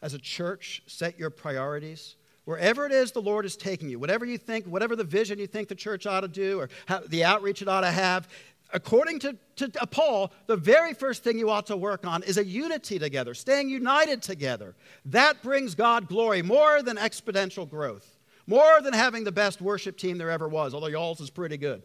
as 0.00 0.14
a 0.14 0.18
church 0.18 0.82
set 0.86 1.18
your 1.18 1.28
priorities? 1.28 2.16
Wherever 2.46 2.86
it 2.86 2.92
is 2.92 3.12
the 3.12 3.20
Lord 3.20 3.44
is 3.44 3.54
taking 3.54 3.90
you, 3.90 3.98
whatever 3.98 4.24
you 4.24 4.38
think, 4.38 4.64
whatever 4.64 4.96
the 4.96 5.04
vision 5.04 5.38
you 5.38 5.46
think 5.46 5.68
the 5.68 5.74
church 5.74 6.06
ought 6.06 6.20
to 6.20 6.28
do 6.28 6.58
or 6.58 6.70
the 7.08 7.24
outreach 7.24 7.60
it 7.60 7.68
ought 7.68 7.82
to 7.82 7.90
have, 7.90 8.30
according 8.72 9.18
to, 9.18 9.36
to 9.56 9.68
Paul, 9.88 10.32
the 10.46 10.56
very 10.56 10.94
first 10.94 11.22
thing 11.22 11.38
you 11.38 11.50
ought 11.50 11.66
to 11.66 11.76
work 11.76 12.06
on 12.06 12.22
is 12.22 12.38
a 12.38 12.44
unity 12.46 12.98
together, 12.98 13.34
staying 13.34 13.68
united 13.68 14.22
together. 14.22 14.74
That 15.04 15.42
brings 15.42 15.74
God 15.74 16.08
glory 16.08 16.40
more 16.40 16.80
than 16.80 16.96
exponential 16.96 17.68
growth, 17.68 18.11
more 18.46 18.80
than 18.82 18.92
having 18.92 19.24
the 19.24 19.32
best 19.32 19.60
worship 19.60 19.96
team 19.96 20.18
there 20.18 20.30
ever 20.30 20.48
was, 20.48 20.74
although 20.74 20.88
y'all's 20.88 21.20
is 21.20 21.30
pretty 21.30 21.56
good. 21.56 21.82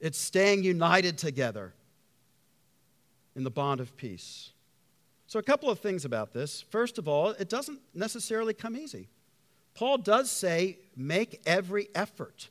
It's 0.00 0.18
staying 0.18 0.64
united 0.64 1.18
together 1.18 1.74
in 3.36 3.44
the 3.44 3.50
bond 3.50 3.80
of 3.80 3.96
peace. 3.96 4.50
So, 5.26 5.38
a 5.38 5.42
couple 5.42 5.70
of 5.70 5.78
things 5.78 6.04
about 6.04 6.32
this. 6.32 6.64
First 6.70 6.98
of 6.98 7.06
all, 7.06 7.30
it 7.30 7.48
doesn't 7.48 7.80
necessarily 7.94 8.54
come 8.54 8.76
easy. 8.76 9.08
Paul 9.74 9.98
does 9.98 10.30
say, 10.30 10.78
make 10.96 11.40
every 11.46 11.88
effort. 11.94 12.48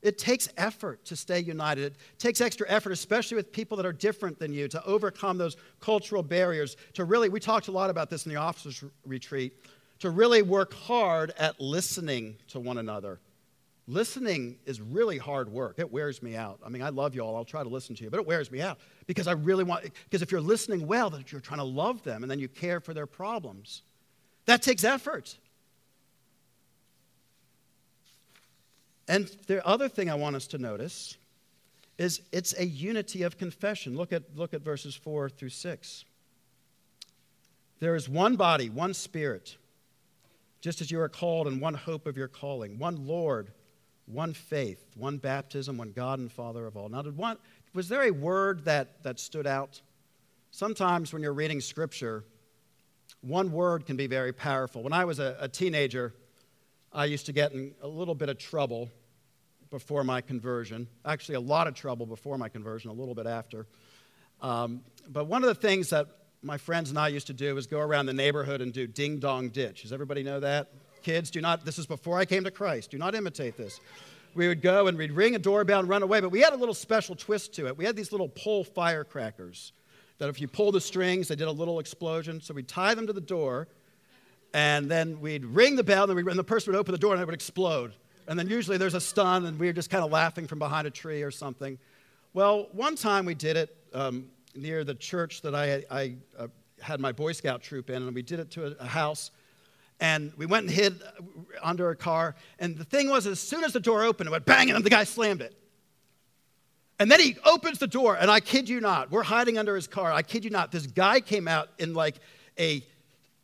It 0.00 0.18
takes 0.18 0.48
effort 0.56 1.04
to 1.04 1.16
stay 1.16 1.40
united. 1.40 1.92
It 1.92 2.18
takes 2.18 2.40
extra 2.40 2.68
effort, 2.68 2.90
especially 2.90 3.36
with 3.36 3.52
people 3.52 3.76
that 3.76 3.86
are 3.86 3.92
different 3.92 4.38
than 4.38 4.52
you, 4.52 4.66
to 4.68 4.84
overcome 4.84 5.38
those 5.38 5.56
cultural 5.80 6.22
barriers. 6.22 6.76
To 6.94 7.04
really, 7.04 7.28
we 7.28 7.38
talked 7.38 7.68
a 7.68 7.72
lot 7.72 7.90
about 7.90 8.10
this 8.10 8.26
in 8.26 8.30
the 8.32 8.38
officers' 8.38 8.82
retreat, 9.06 9.52
to 10.02 10.10
really 10.10 10.42
work 10.42 10.74
hard 10.74 11.32
at 11.38 11.60
listening 11.60 12.34
to 12.48 12.58
one 12.58 12.76
another. 12.76 13.20
Listening 13.86 14.58
is 14.66 14.80
really 14.80 15.16
hard 15.16 15.48
work. 15.48 15.78
It 15.78 15.92
wears 15.92 16.20
me 16.24 16.34
out. 16.34 16.58
I 16.66 16.70
mean, 16.70 16.82
I 16.82 16.88
love 16.88 17.14
you 17.14 17.20
all. 17.20 17.36
I'll 17.36 17.44
try 17.44 17.62
to 17.62 17.68
listen 17.68 17.94
to 17.94 18.02
you, 18.02 18.10
but 18.10 18.18
it 18.18 18.26
wears 18.26 18.50
me 18.50 18.60
out 18.60 18.78
because 19.06 19.28
I 19.28 19.32
really 19.32 19.62
want, 19.62 19.84
because 19.84 20.20
if 20.20 20.32
you're 20.32 20.40
listening 20.40 20.88
well, 20.88 21.08
that 21.10 21.30
you're 21.30 21.40
trying 21.40 21.60
to 21.60 21.64
love 21.64 22.02
them 22.02 22.24
and 22.24 22.30
then 22.30 22.40
you 22.40 22.48
care 22.48 22.80
for 22.80 22.92
their 22.92 23.06
problems. 23.06 23.82
That 24.46 24.60
takes 24.60 24.82
effort. 24.82 25.38
And 29.06 29.30
the 29.46 29.64
other 29.64 29.88
thing 29.88 30.10
I 30.10 30.16
want 30.16 30.34
us 30.34 30.48
to 30.48 30.58
notice 30.58 31.16
is 31.96 32.22
it's 32.32 32.58
a 32.58 32.66
unity 32.66 33.22
of 33.22 33.38
confession. 33.38 33.96
Look 33.96 34.12
at, 34.12 34.24
look 34.34 34.52
at 34.52 34.62
verses 34.62 34.96
4 34.96 35.28
through 35.28 35.50
6. 35.50 36.04
There 37.78 37.94
is 37.94 38.08
one 38.08 38.34
body, 38.34 38.68
one 38.68 38.94
spirit, 38.94 39.58
just 40.62 40.80
as 40.80 40.90
you 40.90 40.98
are 41.00 41.10
called, 41.10 41.46
and 41.46 41.60
one 41.60 41.74
hope 41.74 42.06
of 42.06 42.16
your 42.16 42.28
calling, 42.28 42.78
one 42.78 43.06
Lord 43.06 43.52
one 44.06 44.34
faith, 44.34 44.84
one 44.96 45.18
baptism, 45.18 45.78
one 45.78 45.92
God 45.92 46.18
and 46.18 46.30
Father 46.30 46.66
of 46.66 46.76
all. 46.76 46.88
Now, 46.88 47.02
did 47.02 47.16
one, 47.16 47.38
was 47.74 47.88
there 47.88 48.02
a 48.02 48.10
word 48.10 48.64
that, 48.64 49.02
that 49.04 49.20
stood 49.20 49.46
out? 49.46 49.80
Sometimes 50.50 51.12
when 51.12 51.22
you're 51.22 51.32
reading 51.32 51.60
Scripture, 51.60 52.24
one 53.20 53.52
word 53.52 53.86
can 53.86 53.96
be 53.96 54.06
very 54.06 54.32
powerful. 54.32 54.82
When 54.82 54.92
I 54.92 55.04
was 55.04 55.18
a, 55.18 55.36
a 55.40 55.48
teenager, 55.48 56.12
I 56.92 57.06
used 57.06 57.26
to 57.26 57.32
get 57.32 57.52
in 57.52 57.74
a 57.80 57.88
little 57.88 58.14
bit 58.14 58.28
of 58.28 58.38
trouble 58.38 58.90
before 59.70 60.04
my 60.04 60.20
conversion. 60.20 60.88
Actually, 61.04 61.36
a 61.36 61.40
lot 61.40 61.66
of 61.66 61.74
trouble 61.74 62.04
before 62.04 62.36
my 62.36 62.48
conversion, 62.48 62.90
a 62.90 62.94
little 62.94 63.14
bit 63.14 63.26
after. 63.26 63.66
Um, 64.42 64.82
but 65.08 65.26
one 65.26 65.42
of 65.42 65.48
the 65.48 65.54
things 65.54 65.90
that 65.90 66.08
my 66.42 66.58
friends 66.58 66.90
and 66.90 66.98
I 66.98 67.08
used 67.08 67.28
to 67.28 67.32
do 67.32 67.54
was 67.54 67.66
go 67.66 67.78
around 67.78 68.06
the 68.06 68.12
neighborhood 68.12 68.60
and 68.60 68.72
do 68.72 68.86
ding 68.86 69.18
dong 69.18 69.48
ditch. 69.50 69.82
Does 69.82 69.92
everybody 69.92 70.22
know 70.22 70.40
that? 70.40 70.68
Kids, 71.02 71.30
do 71.30 71.40
not, 71.40 71.64
this 71.64 71.78
is 71.78 71.86
before 71.86 72.18
I 72.18 72.24
came 72.24 72.44
to 72.44 72.50
Christ. 72.50 72.90
Do 72.90 72.98
not 72.98 73.14
imitate 73.14 73.56
this. 73.56 73.80
We 74.34 74.48
would 74.48 74.62
go 74.62 74.86
and 74.86 74.96
we'd 74.96 75.12
ring 75.12 75.34
a 75.34 75.38
doorbell 75.38 75.80
and 75.80 75.88
run 75.88 76.02
away, 76.02 76.20
but 76.20 76.30
we 76.30 76.40
had 76.40 76.52
a 76.52 76.56
little 76.56 76.74
special 76.74 77.14
twist 77.14 77.54
to 77.54 77.66
it. 77.66 77.76
We 77.76 77.84
had 77.84 77.96
these 77.96 78.12
little 78.12 78.28
pole 78.28 78.64
firecrackers 78.64 79.72
that 80.18 80.28
if 80.28 80.40
you 80.40 80.48
pull 80.48 80.72
the 80.72 80.80
strings, 80.80 81.28
they 81.28 81.36
did 81.36 81.48
a 81.48 81.52
little 81.52 81.78
explosion. 81.78 82.40
So 82.40 82.54
we'd 82.54 82.68
tie 82.68 82.94
them 82.94 83.06
to 83.08 83.12
the 83.12 83.20
door, 83.20 83.68
and 84.54 84.90
then 84.90 85.20
we'd 85.20 85.44
ring 85.44 85.76
the 85.76 85.84
bell, 85.84 86.10
and, 86.10 86.28
and 86.28 86.38
the 86.38 86.44
person 86.44 86.72
would 86.72 86.78
open 86.78 86.92
the 86.92 86.98
door 86.98 87.12
and 87.12 87.22
it 87.22 87.26
would 87.26 87.34
explode. 87.34 87.94
And 88.28 88.38
then 88.38 88.48
usually 88.48 88.78
there's 88.78 88.94
a 88.94 89.00
stun, 89.00 89.46
and 89.46 89.58
we 89.58 89.66
were 89.66 89.72
just 89.72 89.90
kind 89.90 90.04
of 90.04 90.10
laughing 90.10 90.46
from 90.46 90.58
behind 90.58 90.86
a 90.86 90.90
tree 90.90 91.22
or 91.22 91.30
something. 91.30 91.78
Well, 92.32 92.68
one 92.72 92.96
time 92.96 93.26
we 93.26 93.34
did 93.34 93.56
it 93.56 93.76
um, 93.92 94.26
near 94.54 94.84
the 94.84 94.94
church 94.94 95.42
that 95.42 95.54
I, 95.54 95.84
I 95.90 96.14
uh, 96.38 96.48
had 96.80 97.00
my 97.00 97.12
Boy 97.12 97.32
Scout 97.32 97.62
troop 97.62 97.90
in, 97.90 98.02
and 98.02 98.14
we 98.14 98.22
did 98.22 98.40
it 98.40 98.50
to 98.52 98.66
a, 98.66 98.84
a 98.84 98.86
house 98.86 99.30
and 100.02 100.32
we 100.36 100.46
went 100.46 100.66
and 100.66 100.74
hid 100.74 101.00
under 101.62 101.90
a 101.90 101.96
car. 101.96 102.34
And 102.58 102.76
the 102.76 102.84
thing 102.84 103.08
was, 103.08 103.24
as 103.26 103.38
soon 103.38 103.62
as 103.62 103.72
the 103.72 103.80
door 103.80 104.02
opened, 104.02 104.26
it 104.26 104.32
went 104.32 104.44
bang, 104.44 104.68
and 104.68 104.84
the 104.84 104.90
guy 104.90 105.04
slammed 105.04 105.40
it. 105.40 105.54
And 106.98 107.10
then 107.10 107.20
he 107.20 107.36
opens 107.44 107.78
the 107.78 107.86
door, 107.86 108.16
and 108.16 108.28
I 108.28 108.40
kid 108.40 108.68
you 108.68 108.80
not, 108.80 109.12
we're 109.12 109.22
hiding 109.22 109.58
under 109.58 109.76
his 109.76 109.86
car. 109.86 110.12
I 110.12 110.22
kid 110.22 110.44
you 110.44 110.50
not, 110.50 110.72
this 110.72 110.88
guy 110.88 111.20
came 111.20 111.46
out 111.46 111.68
in 111.78 111.94
like 111.94 112.16
a, 112.58 112.84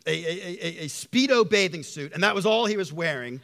a, 0.04 0.10
a, 0.10 0.84
a, 0.84 0.86
Speedo 0.86 1.48
bathing 1.48 1.84
suit, 1.84 2.12
and 2.12 2.24
that 2.24 2.34
was 2.34 2.44
all 2.44 2.66
he 2.66 2.76
was 2.76 2.92
wearing. 2.92 3.40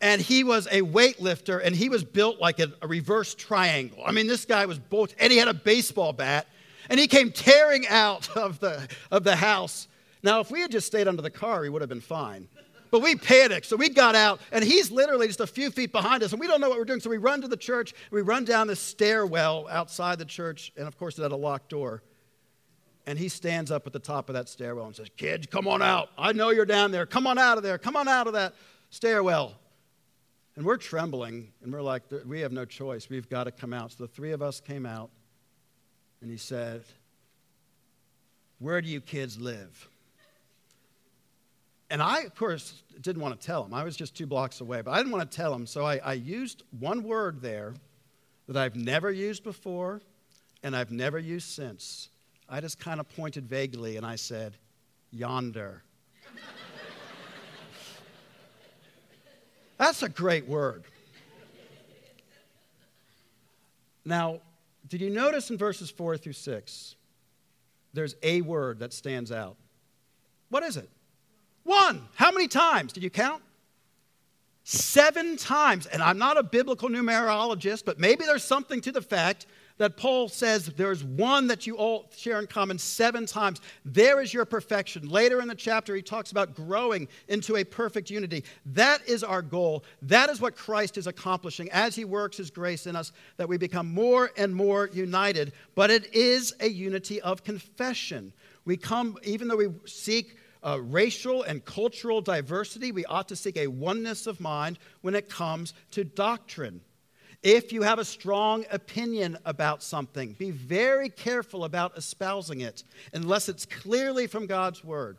And 0.00 0.20
he 0.20 0.42
was 0.42 0.66
a 0.68 0.80
weightlifter, 0.80 1.60
and 1.62 1.76
he 1.76 1.90
was 1.90 2.04
built 2.04 2.40
like 2.40 2.58
a, 2.58 2.72
a 2.80 2.86
reverse 2.86 3.34
triangle. 3.34 4.02
I 4.04 4.12
mean, 4.12 4.26
this 4.26 4.46
guy 4.46 4.64
was 4.64 4.78
both, 4.78 5.14
and 5.18 5.30
he 5.30 5.38
had 5.38 5.48
a 5.48 5.54
baseball 5.54 6.14
bat, 6.14 6.46
and 6.90 7.00
he 7.00 7.06
came 7.06 7.32
tearing 7.32 7.86
out 7.88 8.28
of 8.36 8.60
the, 8.60 8.86
of 9.10 9.24
the 9.24 9.36
house 9.36 9.88
now, 10.22 10.40
if 10.40 10.50
we 10.50 10.60
had 10.60 10.70
just 10.70 10.86
stayed 10.86 11.08
under 11.08 11.22
the 11.22 11.30
car, 11.30 11.62
he 11.62 11.70
would 11.70 11.82
have 11.82 11.88
been 11.88 12.00
fine. 12.00 12.48
But 12.90 13.02
we 13.02 13.14
panicked, 13.14 13.66
so 13.66 13.76
we 13.76 13.88
got 13.88 14.16
out, 14.16 14.40
and 14.50 14.64
he's 14.64 14.90
literally 14.90 15.28
just 15.28 15.40
a 15.40 15.46
few 15.46 15.70
feet 15.70 15.92
behind 15.92 16.22
us, 16.22 16.32
and 16.32 16.40
we 16.40 16.48
don't 16.48 16.60
know 16.60 16.68
what 16.68 16.78
we're 16.78 16.84
doing. 16.84 17.00
So 17.00 17.08
we 17.08 17.18
run 17.18 17.40
to 17.42 17.48
the 17.48 17.56
church, 17.56 17.94
we 18.10 18.20
run 18.20 18.44
down 18.44 18.66
the 18.66 18.74
stairwell 18.76 19.68
outside 19.70 20.18
the 20.18 20.24
church, 20.24 20.72
and 20.76 20.88
of 20.88 20.98
course, 20.98 21.18
it 21.18 21.22
had 21.22 21.32
a 21.32 21.36
locked 21.36 21.70
door. 21.70 22.02
And 23.06 23.18
he 23.18 23.28
stands 23.28 23.70
up 23.70 23.86
at 23.86 23.92
the 23.92 23.98
top 23.98 24.28
of 24.28 24.34
that 24.34 24.48
stairwell 24.48 24.86
and 24.86 24.94
says, 24.94 25.08
Kids, 25.16 25.46
come 25.46 25.66
on 25.66 25.82
out. 25.82 26.10
I 26.18 26.32
know 26.32 26.50
you're 26.50 26.66
down 26.66 26.90
there. 26.90 27.06
Come 27.06 27.26
on 27.26 27.38
out 27.38 27.56
of 27.56 27.62
there. 27.62 27.78
Come 27.78 27.96
on 27.96 28.08
out 28.08 28.26
of 28.26 28.34
that 28.34 28.54
stairwell. 28.90 29.54
And 30.56 30.66
we're 30.66 30.76
trembling, 30.76 31.52
and 31.62 31.72
we're 31.72 31.82
like, 31.82 32.02
We 32.26 32.40
have 32.40 32.52
no 32.52 32.64
choice. 32.64 33.08
We've 33.08 33.28
got 33.28 33.44
to 33.44 33.52
come 33.52 33.72
out. 33.72 33.92
So 33.92 34.04
the 34.04 34.08
three 34.08 34.32
of 34.32 34.42
us 34.42 34.60
came 34.60 34.84
out, 34.84 35.10
and 36.20 36.30
he 36.30 36.36
said, 36.36 36.82
Where 38.58 38.80
do 38.80 38.88
you 38.88 39.00
kids 39.00 39.40
live? 39.40 39.88
And 41.90 42.00
I, 42.00 42.20
of 42.20 42.34
course, 42.36 42.82
didn't 43.00 43.20
want 43.20 43.38
to 43.38 43.46
tell 43.46 43.64
him. 43.64 43.74
I 43.74 43.82
was 43.82 43.96
just 43.96 44.16
two 44.16 44.26
blocks 44.26 44.60
away, 44.60 44.80
but 44.80 44.92
I 44.92 44.98
didn't 44.98 45.10
want 45.10 45.28
to 45.28 45.36
tell 45.36 45.52
him. 45.52 45.66
So 45.66 45.84
I, 45.84 45.96
I 45.98 46.12
used 46.12 46.62
one 46.78 47.02
word 47.02 47.42
there 47.42 47.74
that 48.46 48.56
I've 48.56 48.76
never 48.76 49.10
used 49.10 49.42
before 49.42 50.00
and 50.62 50.76
I've 50.76 50.92
never 50.92 51.18
used 51.18 51.48
since. 51.48 52.08
I 52.48 52.60
just 52.60 52.78
kind 52.78 53.00
of 53.00 53.08
pointed 53.16 53.48
vaguely 53.48 53.96
and 53.96 54.06
I 54.06 54.16
said, 54.16 54.56
yonder. 55.10 55.82
That's 59.78 60.02
a 60.02 60.08
great 60.08 60.46
word. 60.46 60.84
Now, 64.04 64.40
did 64.88 65.00
you 65.00 65.10
notice 65.10 65.50
in 65.50 65.58
verses 65.58 65.90
4 65.90 66.16
through 66.16 66.32
6, 66.32 66.96
there's 67.92 68.14
a 68.22 68.40
word 68.40 68.80
that 68.80 68.92
stands 68.92 69.32
out? 69.32 69.56
What 70.48 70.62
is 70.62 70.76
it? 70.76 70.88
One. 71.64 72.08
How 72.14 72.32
many 72.32 72.48
times? 72.48 72.92
Did 72.92 73.02
you 73.02 73.10
count? 73.10 73.42
Seven 74.64 75.36
times. 75.36 75.86
And 75.86 76.02
I'm 76.02 76.18
not 76.18 76.36
a 76.36 76.42
biblical 76.42 76.88
numerologist, 76.88 77.84
but 77.84 77.98
maybe 77.98 78.24
there's 78.24 78.44
something 78.44 78.80
to 78.82 78.92
the 78.92 79.02
fact 79.02 79.46
that 79.80 79.96
Paul 79.96 80.28
says 80.28 80.66
there's 80.66 81.02
one 81.02 81.46
that 81.46 81.66
you 81.66 81.78
all 81.78 82.10
share 82.14 82.38
in 82.38 82.46
common 82.46 82.78
seven 82.78 83.24
times. 83.24 83.62
There 83.82 84.20
is 84.20 84.34
your 84.34 84.44
perfection. 84.44 85.08
Later 85.08 85.40
in 85.40 85.48
the 85.48 85.54
chapter, 85.54 85.96
he 85.96 86.02
talks 86.02 86.32
about 86.32 86.54
growing 86.54 87.08
into 87.28 87.56
a 87.56 87.64
perfect 87.64 88.10
unity. 88.10 88.44
That 88.66 89.00
is 89.08 89.24
our 89.24 89.40
goal. 89.40 89.84
That 90.02 90.28
is 90.28 90.38
what 90.38 90.54
Christ 90.54 90.98
is 90.98 91.06
accomplishing 91.06 91.70
as 91.70 91.96
he 91.96 92.04
works 92.04 92.36
his 92.36 92.50
grace 92.50 92.86
in 92.86 92.94
us, 92.94 93.12
that 93.38 93.48
we 93.48 93.56
become 93.56 93.90
more 93.90 94.30
and 94.36 94.54
more 94.54 94.90
united. 94.92 95.54
But 95.74 95.90
it 95.90 96.14
is 96.14 96.52
a 96.60 96.68
unity 96.68 97.22
of 97.22 97.42
confession. 97.42 98.34
We 98.66 98.76
come, 98.76 99.16
even 99.22 99.48
though 99.48 99.56
we 99.56 99.68
seek 99.86 100.36
uh, 100.62 100.78
racial 100.82 101.42
and 101.44 101.64
cultural 101.64 102.20
diversity, 102.20 102.92
we 102.92 103.06
ought 103.06 103.28
to 103.28 103.36
seek 103.36 103.56
a 103.56 103.66
oneness 103.68 104.26
of 104.26 104.40
mind 104.40 104.78
when 105.00 105.14
it 105.14 105.30
comes 105.30 105.72
to 105.92 106.04
doctrine. 106.04 106.82
If 107.42 107.72
you 107.72 107.82
have 107.82 107.98
a 107.98 108.04
strong 108.04 108.66
opinion 108.70 109.38
about 109.46 109.82
something, 109.82 110.34
be 110.34 110.50
very 110.50 111.08
careful 111.08 111.64
about 111.64 111.96
espousing 111.96 112.60
it 112.60 112.84
unless 113.14 113.48
it's 113.48 113.64
clearly 113.64 114.26
from 114.26 114.46
God's 114.46 114.84
word. 114.84 115.16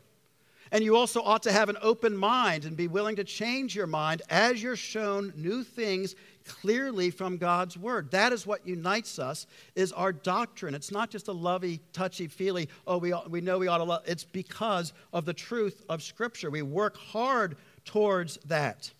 And 0.70 0.82
you 0.82 0.96
also 0.96 1.20
ought 1.20 1.42
to 1.42 1.52
have 1.52 1.68
an 1.68 1.76
open 1.82 2.16
mind 2.16 2.64
and 2.64 2.76
be 2.76 2.88
willing 2.88 3.16
to 3.16 3.24
change 3.24 3.74
your 3.74 3.86
mind 3.86 4.22
as 4.30 4.62
you're 4.62 4.76
shown 4.76 5.32
new 5.36 5.64
things 5.64 6.14
clearly 6.46 7.10
from 7.10 7.36
God's 7.36 7.76
word. 7.76 8.10
That 8.12 8.32
is 8.32 8.46
what 8.46 8.66
unites 8.66 9.18
us 9.18 9.46
is 9.74 9.92
our 9.92 10.12
doctrine. 10.12 10.74
It's 10.74 10.90
not 10.90 11.10
just 11.10 11.28
a 11.28 11.32
lovey, 11.32 11.80
touchy-feely, 11.92 12.68
oh, 12.86 12.98
we, 12.98 13.12
we 13.28 13.40
know 13.40 13.58
we 13.58 13.68
ought 13.68 13.78
to 13.78 13.84
love. 13.84 14.02
It's 14.06 14.24
because 14.24 14.92
of 15.12 15.24
the 15.24 15.34
truth 15.34 15.84
of 15.88 16.02
Scripture. 16.02 16.50
We 16.50 16.62
work 16.62 16.96
hard 16.96 17.56
towards 17.84 18.38
that. 18.46 18.90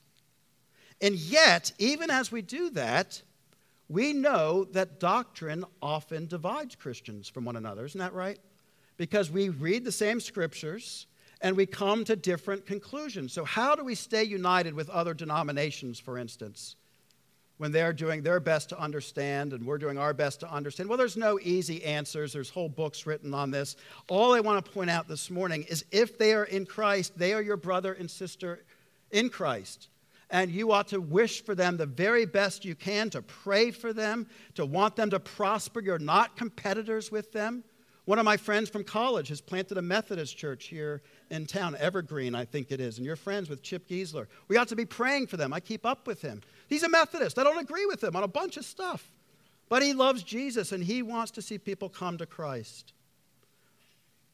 And 1.03 1.17
yet, 1.17 1.73
even 1.79 2.11
as 2.11 2.31
we 2.31 2.41
do 2.43 2.71
that, 2.71 3.21
we 3.89 4.13
know 4.13 4.65
that 4.73 5.01
doctrine 5.01 5.65
often 5.83 6.27
divides 6.27 6.77
Christians 6.77 7.29
from 7.29 7.45
one 7.45 7.57
another. 7.57 7.85
Isn't 7.85 7.99
that 7.99 8.15
right? 8.15 8.39
Because 8.97 9.31
we 9.31 9.49
read 9.49 9.85
the 9.85 9.93
same 9.93 10.21
scriptures 10.21 11.07
and 11.41 11.57
we 11.57 11.67
come 11.67 12.05
to 12.05 12.15
different 12.15 12.67
conclusions. 12.67 13.33
So, 13.33 13.45
how 13.45 13.75
do 13.75 13.85
we 13.85 13.97
stay 13.97 14.23
united 14.23 14.75
with 14.75 14.89
other 14.89 15.13
denominations, 15.13 15.99
for 15.99 16.19
instance, 16.19 16.77
when 17.59 17.73
they're 17.73 17.93
doing 17.93 18.23
their 18.23 18.39
best 18.39 18.69
to 18.69 18.81
understand 18.81 19.53
and 19.53 19.67
we're 19.67 19.79
doing 19.79 19.99
our 19.99 20.15
best 20.15 20.39
to 20.41 20.53
understand? 20.53 20.89
Well, 20.89 20.99
there's 20.99 21.17
no 21.17 21.41
easy 21.43 21.85
answers. 21.85 22.33
There's 22.33 22.49
whole 22.49 22.69
books 22.69 23.07
written 23.07 23.35
on 23.35 23.51
this. 23.51 23.75
All 24.09 24.35
I 24.35 24.41
want 24.41 24.65
to 24.65 24.71
point 24.71 24.89
out 24.89 25.09
this 25.09 25.31
morning 25.31 25.65
is 25.65 25.85
if 25.91 26.17
they 26.17 26.33
are 26.33 26.45
in 26.45 26.65
Christ, 26.65 27.19
they 27.19 27.35
are 27.35 27.43
your 27.43 27.57
brother 27.57 27.93
and 27.93 28.09
sister 28.09 28.63
in 29.11 29.31
Christ. 29.31 29.89
And 30.33 30.51
you 30.51 30.73
ought 30.73 30.89
to 30.89 31.01
wish 31.01 31.45
for 31.45 31.55
them 31.55 31.77
the 31.77 31.87
very 31.87 32.25
best 32.25 32.65
you 32.65 32.75
can, 32.75 33.11
to 33.11 33.23
pray 33.23 33.71
for 33.71 33.93
them, 33.93 34.27
to 34.55 34.67
want 34.67 34.97
them 34.97 35.11
to 35.11 35.21
prosper. 35.21 35.81
You're 35.81 35.99
not 35.99 36.37
competitors 36.37 37.13
with 37.13 37.31
them. 37.33 37.63
One 38.07 38.19
of 38.19 38.25
my 38.25 38.37
friends 38.37 38.69
from 38.69 38.83
college 38.83 39.29
has 39.29 39.41
planted 39.41 39.79
a 39.79 39.83
Methodist 39.83 40.37
church 40.37 40.65
here 40.65 41.03
in 41.31 41.47
town, 41.47 41.77
Evergreen, 41.79 42.35
I 42.35 42.45
think 42.45 42.73
it 42.73 42.81
is, 42.81 42.97
and 42.97 43.07
you're 43.07 43.15
friends 43.15 43.49
with 43.49 43.63
Chip 43.63 43.87
Giesler. 43.87 44.27
We 44.49 44.57
ought 44.57 44.69
to 44.69 44.77
be 44.77 44.85
praying 44.85 45.29
for 45.29 45.37
them. 45.37 45.53
I 45.53 45.61
keep 45.61 45.87
up 45.87 46.07
with 46.07 46.21
him. 46.21 46.43
He's 46.67 46.83
a 46.83 46.89
Methodist. 46.89 47.39
I 47.39 47.45
don't 47.45 47.61
agree 47.61 47.87
with 47.87 48.03
him 48.03 48.17
on 48.17 48.25
a 48.25 48.29
bunch 48.29 48.57
of 48.57 48.65
stuff, 48.65 49.13
but 49.69 49.83
he 49.83 49.93
loves 49.93 50.25
Jesus 50.25 50.73
and 50.73 50.83
he 50.83 51.03
wants 51.03 51.31
to 51.33 51.43
see 51.43 51.59
people 51.59 51.89
come 51.89 52.19
to 52.19 52.27
Christ. 52.27 52.93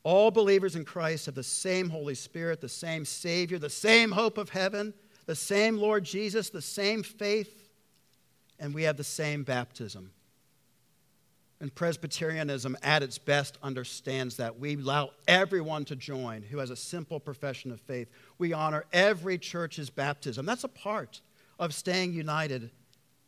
All 0.02 0.31
believers 0.31 0.75
in 0.75 0.87
Christ 0.87 1.26
have 1.26 1.35
the 1.35 1.43
same 1.43 1.90
Holy 1.90 2.14
Spirit, 2.14 2.62
the 2.62 2.69
same 2.69 3.05
Savior, 3.05 3.59
the 3.59 3.69
same 3.69 4.12
hope 4.12 4.38
of 4.38 4.49
heaven, 4.49 4.95
the 5.28 5.37
same 5.37 5.76
Lord 5.76 6.04
Jesus, 6.04 6.49
the 6.49 6.62
same 6.62 7.02
faith, 7.02 7.70
and 8.58 8.73
we 8.73 8.85
have 8.85 8.97
the 8.97 9.04
same 9.04 9.42
baptism. 9.42 10.11
And 11.61 11.75
Presbyterianism, 11.75 12.78
at 12.82 13.02
its 13.02 13.18
best, 13.18 13.58
understands 13.62 14.38
that. 14.38 14.58
We 14.58 14.76
allow 14.76 15.11
everyone 15.26 15.85
to 15.85 15.97
join 15.97 16.40
who 16.40 16.56
has 16.58 16.70
a 16.70 16.76
simple 16.76 17.20
profession 17.20 17.70
of 17.70 17.80
faith. 17.82 18.08
We 18.38 18.54
honor 18.54 18.87
every 18.90 19.37
church's 19.37 19.90
baptism. 19.90 20.47
That's 20.47 20.64
a 20.64 20.68
part 20.68 21.20
of 21.58 21.75
staying 21.75 22.14
united, 22.14 22.70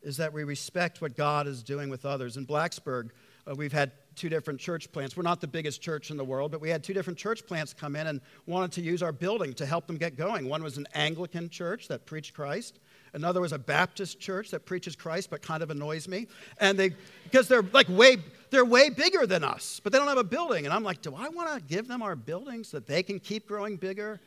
is 0.01 0.17
that 0.17 0.33
we 0.33 0.43
respect 0.43 1.03
what 1.03 1.15
God 1.15 1.47
is 1.47 1.63
doing 1.63 1.91
with 1.91 2.07
others. 2.07 2.39
In 2.39 2.47
Blacksburg, 2.47 3.11
uh, 3.47 3.55
we've 3.55 3.75
had 3.75 3.93
two 4.17 4.29
different 4.29 4.61
church 4.61 4.91
plants. 4.93 5.17
We're 5.17 5.23
not 5.23 5.41
the 5.41 5.49
biggest 5.49 5.81
church 5.81 6.11
in 6.11 6.17
the 6.17 6.25
world, 6.25 6.51
but 6.51 6.61
we 6.61 6.69
had 6.69 6.85
two 6.85 6.95
different 6.95 7.19
church 7.19 7.47
plants 7.47 7.73
come 7.73 7.97
in 7.97 8.07
and 8.07 8.21
wanted 8.47 8.73
to 8.73 8.83
use 8.83 9.03
our 9.03 9.13
building 9.13 9.53
to 9.55 9.67
help 9.67 9.87
them 9.87 9.97
get 9.97 10.17
going. 10.17 10.49
One 10.49 10.63
was 10.63 10.77
an 10.77 10.87
Anglican 10.95 11.49
church 11.49 11.89
that 11.89 12.07
preached 12.07 12.35
Christ, 12.35 12.81
Another 13.13 13.41
was 13.41 13.53
a 13.53 13.59
Baptist 13.59 14.21
church 14.21 14.51
that 14.51 14.65
preaches 14.67 14.95
Christ 14.95 15.31
but 15.31 15.43
kind 15.43 15.63
of 15.63 15.71
annoys 15.71 16.07
me. 16.07 16.29
And 16.59 16.79
they, 16.79 16.91
because 17.25 17.49
they're 17.49 17.63
like 17.73 17.89
way, 17.89 18.19
they're 18.51 18.65
way 18.65 18.91
bigger 18.91 19.27
than 19.27 19.43
us, 19.43 19.81
but 19.83 19.93
they 19.93 19.99
don't 19.99 20.09
have 20.09 20.19
a 20.19 20.25
building. 20.25 20.65
And 20.65 20.73
I'm 20.73 20.85
like, 20.85 21.03
do 21.03 21.15
I 21.15 21.29
want 21.29 21.53
to 21.55 21.61
give 21.63 21.89
them 21.89 22.03
our 22.03 22.17
building 22.17 22.65
so 22.65 22.79
that 22.79 22.87
they 22.87 23.03
can 23.03 23.19
keep 23.19 23.49
growing 23.49 23.77
bigger? 23.77 24.21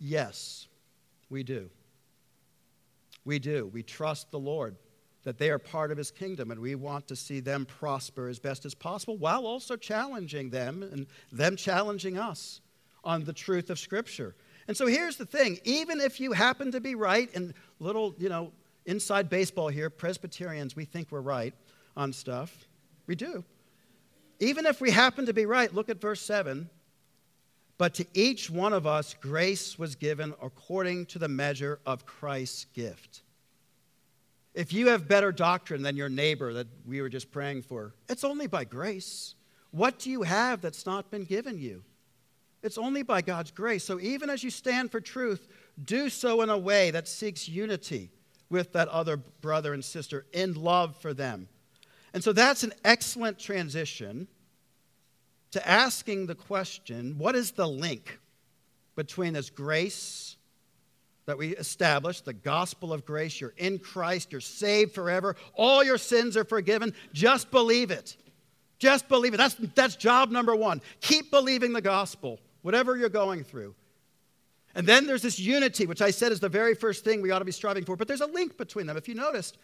Yes, 0.00 0.66
we 1.30 1.42
do. 1.42 1.70
We 3.24 3.38
do. 3.38 3.70
We 3.72 3.82
trust 3.82 4.30
the 4.30 4.38
Lord 4.38 4.76
that 5.28 5.36
they 5.36 5.50
are 5.50 5.58
part 5.58 5.90
of 5.90 5.98
his 5.98 6.10
kingdom 6.10 6.50
and 6.50 6.58
we 6.58 6.74
want 6.74 7.06
to 7.06 7.14
see 7.14 7.38
them 7.38 7.66
prosper 7.66 8.28
as 8.28 8.38
best 8.38 8.64
as 8.64 8.74
possible 8.74 9.14
while 9.18 9.46
also 9.46 9.76
challenging 9.76 10.48
them 10.48 10.82
and 10.82 11.06
them 11.30 11.54
challenging 11.54 12.16
us 12.16 12.62
on 13.04 13.24
the 13.24 13.32
truth 13.34 13.68
of 13.68 13.78
Scripture. 13.78 14.34
And 14.68 14.74
so 14.74 14.86
here's 14.86 15.16
the 15.16 15.26
thing 15.26 15.58
even 15.64 16.00
if 16.00 16.18
you 16.18 16.32
happen 16.32 16.72
to 16.72 16.80
be 16.80 16.94
right, 16.94 17.28
and 17.34 17.52
little, 17.78 18.14
you 18.18 18.30
know, 18.30 18.52
inside 18.86 19.28
baseball 19.28 19.68
here, 19.68 19.90
Presbyterians, 19.90 20.74
we 20.74 20.86
think 20.86 21.08
we're 21.10 21.20
right 21.20 21.52
on 21.94 22.14
stuff. 22.14 22.66
We 23.06 23.14
do. 23.14 23.44
Even 24.40 24.64
if 24.64 24.80
we 24.80 24.90
happen 24.90 25.26
to 25.26 25.34
be 25.34 25.44
right, 25.44 25.74
look 25.74 25.90
at 25.90 26.00
verse 26.00 26.22
7. 26.22 26.70
But 27.76 27.92
to 27.94 28.06
each 28.14 28.48
one 28.48 28.72
of 28.72 28.86
us, 28.86 29.14
grace 29.20 29.78
was 29.78 29.94
given 29.94 30.32
according 30.40 31.04
to 31.06 31.18
the 31.18 31.28
measure 31.28 31.80
of 31.84 32.06
Christ's 32.06 32.64
gift. 32.72 33.24
If 34.58 34.72
you 34.72 34.88
have 34.88 35.06
better 35.06 35.30
doctrine 35.30 35.82
than 35.82 35.96
your 35.96 36.08
neighbor 36.08 36.52
that 36.54 36.66
we 36.84 37.00
were 37.00 37.08
just 37.08 37.30
praying 37.30 37.62
for, 37.62 37.94
it's 38.08 38.24
only 38.24 38.48
by 38.48 38.64
grace. 38.64 39.36
What 39.70 40.00
do 40.00 40.10
you 40.10 40.22
have 40.24 40.60
that's 40.60 40.84
not 40.84 41.12
been 41.12 41.22
given 41.22 41.60
you? 41.60 41.84
It's 42.64 42.76
only 42.76 43.04
by 43.04 43.22
God's 43.22 43.52
grace. 43.52 43.84
So 43.84 44.00
even 44.00 44.28
as 44.28 44.42
you 44.42 44.50
stand 44.50 44.90
for 44.90 45.00
truth, 45.00 45.46
do 45.84 46.08
so 46.08 46.42
in 46.42 46.50
a 46.50 46.58
way 46.58 46.90
that 46.90 47.06
seeks 47.06 47.48
unity 47.48 48.10
with 48.50 48.72
that 48.72 48.88
other 48.88 49.18
brother 49.18 49.74
and 49.74 49.84
sister 49.84 50.26
in 50.32 50.54
love 50.54 50.96
for 50.96 51.14
them. 51.14 51.46
And 52.12 52.24
so 52.24 52.32
that's 52.32 52.64
an 52.64 52.72
excellent 52.84 53.38
transition 53.38 54.26
to 55.52 55.68
asking 55.68 56.26
the 56.26 56.34
question 56.34 57.16
what 57.16 57.36
is 57.36 57.52
the 57.52 57.68
link 57.68 58.18
between 58.96 59.34
this 59.34 59.50
grace 59.50 60.36
that 61.28 61.36
we 61.36 61.54
established, 61.56 62.24
the 62.24 62.32
gospel 62.32 62.90
of 62.90 63.04
grace? 63.04 63.38
You're 63.38 63.52
in 63.58 63.78
Christ, 63.78 64.32
you're 64.32 64.40
saved 64.40 64.94
forever, 64.94 65.36
all 65.54 65.84
your 65.84 65.98
sins 65.98 66.38
are 66.38 66.44
forgiven. 66.44 66.94
Just 67.12 67.50
believe 67.50 67.90
it. 67.90 68.16
Just 68.78 69.08
believe 69.08 69.34
it. 69.34 69.36
That's, 69.36 69.54
that's 69.74 69.94
job 69.94 70.30
number 70.30 70.56
one. 70.56 70.80
Keep 71.02 71.30
believing 71.30 71.74
the 71.74 71.82
gospel 71.82 72.40
whatever 72.62 72.96
you're 72.96 73.10
going 73.10 73.44
through. 73.44 73.74
And 74.74 74.86
then 74.86 75.06
there's 75.06 75.20
this 75.20 75.38
unity, 75.38 75.84
which 75.84 76.00
I 76.00 76.10
said 76.10 76.32
is 76.32 76.40
the 76.40 76.48
very 76.48 76.74
first 76.74 77.04
thing 77.04 77.20
we 77.20 77.30
ought 77.30 77.40
to 77.40 77.44
be 77.44 77.52
striving 77.52 77.84
for. 77.84 77.94
But 77.94 78.08
there's 78.08 78.22
a 78.22 78.26
link 78.26 78.56
between 78.56 78.86
them. 78.86 78.96
If 78.96 79.06
you 79.06 79.14
noticed, 79.14 79.58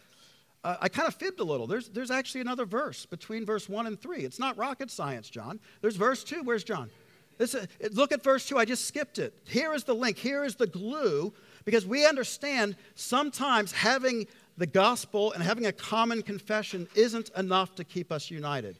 uh, 0.63 0.77
I 0.81 0.87
kind 0.87 1.07
of 1.07 1.15
fibbed 1.15 1.39
a 1.39 1.43
little. 1.43 1.65
There's, 1.65 1.89
there's 1.89 2.11
actually 2.11 2.41
another 2.41 2.65
verse 2.65 3.07
between 3.07 3.43
verse 3.43 3.67
1 3.67 3.87
and 3.87 3.99
3. 3.99 4.19
It's 4.19 4.39
not 4.39 4.55
rocket 4.55 4.91
science, 4.91 5.29
John. 5.29 5.59
There's 5.81 5.95
verse 5.95 6.23
2. 6.23 6.43
Where's 6.43 6.63
John? 6.63 6.91
This, 7.37 7.55
uh, 7.55 7.65
look 7.91 8.11
at 8.11 8.23
verse 8.23 8.47
2. 8.47 8.57
I 8.57 8.65
just 8.65 8.85
skipped 8.85 9.19
it. 9.19 9.33
Here 9.45 9.73
is 9.73 9.83
the 9.83 9.93
link. 9.93 10.17
Here 10.17 10.43
is 10.43 10.55
the 10.55 10.67
glue. 10.67 11.33
Because 11.65 11.85
we 11.85 12.05
understand 12.05 12.75
sometimes 12.93 13.71
having 13.71 14.27
the 14.57 14.67
gospel 14.67 15.33
and 15.33 15.43
having 15.43 15.65
a 15.65 15.71
common 15.71 16.21
confession 16.21 16.87
isn't 16.95 17.29
enough 17.35 17.75
to 17.75 17.83
keep 17.83 18.11
us 18.11 18.31
united. 18.31 18.77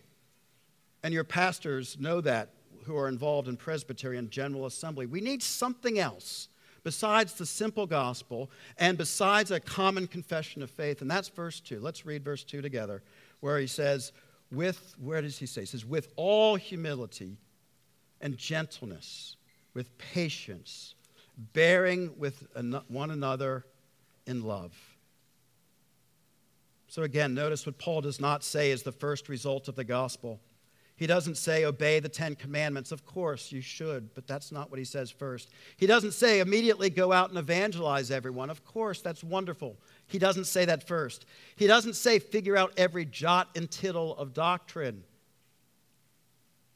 And 1.04 1.14
your 1.14 1.24
pastors 1.24 1.98
know 2.00 2.22
that 2.22 2.50
who 2.86 2.96
are 2.96 3.08
involved 3.08 3.48
in 3.48 3.58
Presbyterian 3.58 4.30
General 4.30 4.68
Assembly. 4.68 5.06
We 5.06 5.22
need 5.22 5.42
something 5.42 6.00
else 6.00 6.48
besides 6.84 7.34
the 7.34 7.46
simple 7.46 7.88
gospel 7.88 8.52
and 8.78 8.98
besides 8.98 9.52
a 9.52 9.60
common 9.60 10.08
confession 10.08 10.62
of 10.62 10.70
faith. 10.70 11.02
And 11.02 11.10
that's 11.10 11.30
verse 11.30 11.60
2. 11.60 11.80
Let's 11.80 12.06
read 12.06 12.24
verse 12.24 12.44
2 12.44 12.62
together, 12.62 13.02
where 13.40 13.60
he 13.60 13.68
says, 13.68 14.14
with, 14.52 14.96
where 15.02 15.22
does 15.22 15.40
he 15.40 15.48
say? 15.48 15.62
He 15.62 15.68
says, 15.68 15.84
with 15.84 16.14
all 16.16 16.56
humility 16.56 17.38
and 18.22 18.38
gentleness, 18.38 19.36
with 19.74 19.98
patience, 19.98 20.96
bearing 21.54 22.18
with 22.18 22.48
one 22.88 23.12
another 23.12 23.66
in 24.26 24.44
love. 24.44 24.74
So 26.88 27.04
again, 27.04 27.34
notice 27.34 27.66
what 27.66 27.78
Paul 27.78 28.02
does 28.02 28.22
not 28.22 28.44
say 28.44 28.72
is 28.72 28.84
the 28.84 28.92
first 28.92 29.28
result 29.28 29.68
of 29.68 29.76
the 29.76 29.84
gospel. 29.84 30.40
He 30.96 31.08
doesn't 31.08 31.36
say, 31.36 31.66
obey 31.66 32.00
the 32.00 32.08
Ten 32.08 32.36
Commandments. 32.36 32.94
Of 32.94 33.06
course, 33.06 33.52
you 33.52 33.60
should, 33.60 34.16
but 34.16 34.28
that's 34.28 34.50
not 34.50 34.70
what 34.70 34.80
he 34.80 34.86
says 34.86 35.12
first. 35.12 35.50
He 35.76 35.88
doesn't 35.88 36.14
say, 36.14 36.40
immediately 36.40 36.90
go 36.90 37.12
out 37.12 37.28
and 37.28 37.38
evangelize 37.38 38.12
everyone. 38.12 38.50
Of 38.50 38.64
course, 38.64 39.02
that's 39.02 39.22
wonderful. 39.22 39.76
He 40.08 40.20
doesn't 40.20 40.46
say 40.46 40.64
that 40.64 40.88
first. 40.88 41.26
He 41.58 41.68
doesn't 41.68 41.96
say, 41.96 42.18
figure 42.18 42.56
out 42.56 42.72
every 42.78 43.04
jot 43.04 43.50
and 43.58 43.70
tittle 43.70 44.16
of 44.16 44.34
doctrine. 44.34 45.04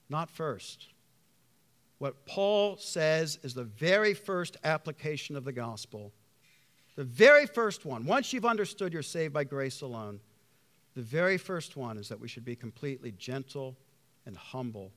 Not 0.09 0.29
first. 0.29 0.87
What 1.99 2.25
Paul 2.25 2.77
says 2.77 3.39
is 3.43 3.53
the 3.53 3.65
very 3.65 4.13
first 4.13 4.57
application 4.63 5.35
of 5.35 5.43
the 5.43 5.51
gospel. 5.51 6.11
The 6.95 7.03
very 7.03 7.45
first 7.45 7.85
one. 7.85 8.05
Once 8.05 8.33
you've 8.33 8.45
understood 8.45 8.93
you're 8.93 9.03
saved 9.03 9.33
by 9.33 9.43
grace 9.43 9.81
alone, 9.81 10.19
the 10.95 11.01
very 11.01 11.37
first 11.37 11.77
one 11.77 11.97
is 11.97 12.09
that 12.09 12.19
we 12.19 12.27
should 12.27 12.45
be 12.45 12.55
completely 12.55 13.11
gentle 13.11 13.77
and 14.25 14.35
humble 14.35 14.91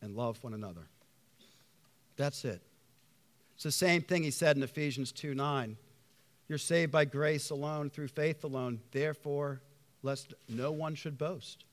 and 0.00 0.14
love 0.14 0.42
one 0.42 0.54
another. 0.54 0.88
That's 2.16 2.44
it. 2.44 2.62
It's 3.54 3.64
the 3.64 3.72
same 3.72 4.02
thing 4.02 4.22
he 4.22 4.30
said 4.30 4.56
in 4.56 4.62
Ephesians 4.62 5.10
2 5.12 5.34
9. 5.34 5.76
You're 6.48 6.58
saved 6.58 6.92
by 6.92 7.04
grace 7.04 7.50
alone, 7.50 7.90
through 7.90 8.08
faith 8.08 8.44
alone. 8.44 8.80
Therefore, 8.92 9.60
lest 10.02 10.32
no 10.48 10.70
one 10.70 10.94
should 10.94 11.18
boast. 11.18 11.64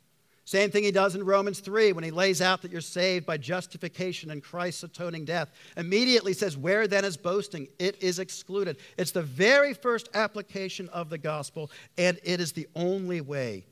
Same 0.47 0.69
thing 0.69 0.83
he 0.83 0.91
does 0.91 1.15
in 1.15 1.25
Romans 1.25 1.59
3 1.59 1.93
when 1.93 2.03
he 2.03 2.11
lays 2.11 2.39
out 2.39 2.61
that 2.61 2.71
you're 2.71 2.79
saved 2.79 3.25
by 3.25 3.35
justification 3.35 4.29
in 4.29 4.41
Christ's 4.41 4.83
atoning 4.83 5.25
death. 5.25 5.51
Immediately 5.75 6.33
says, 6.33 6.55
Where 6.55 6.87
then 6.87 7.03
is 7.03 7.17
boasting? 7.17 7.67
It 7.79 8.01
is 8.01 8.19
excluded. 8.19 8.77
It's 8.95 9.09
the 9.09 9.23
very 9.23 9.73
first 9.73 10.07
application 10.13 10.87
of 10.89 11.09
the 11.09 11.17
gospel, 11.17 11.71
and 11.97 12.19
it 12.23 12.39
is 12.39 12.51
the 12.51 12.67
only 12.75 13.21
way 13.21 13.65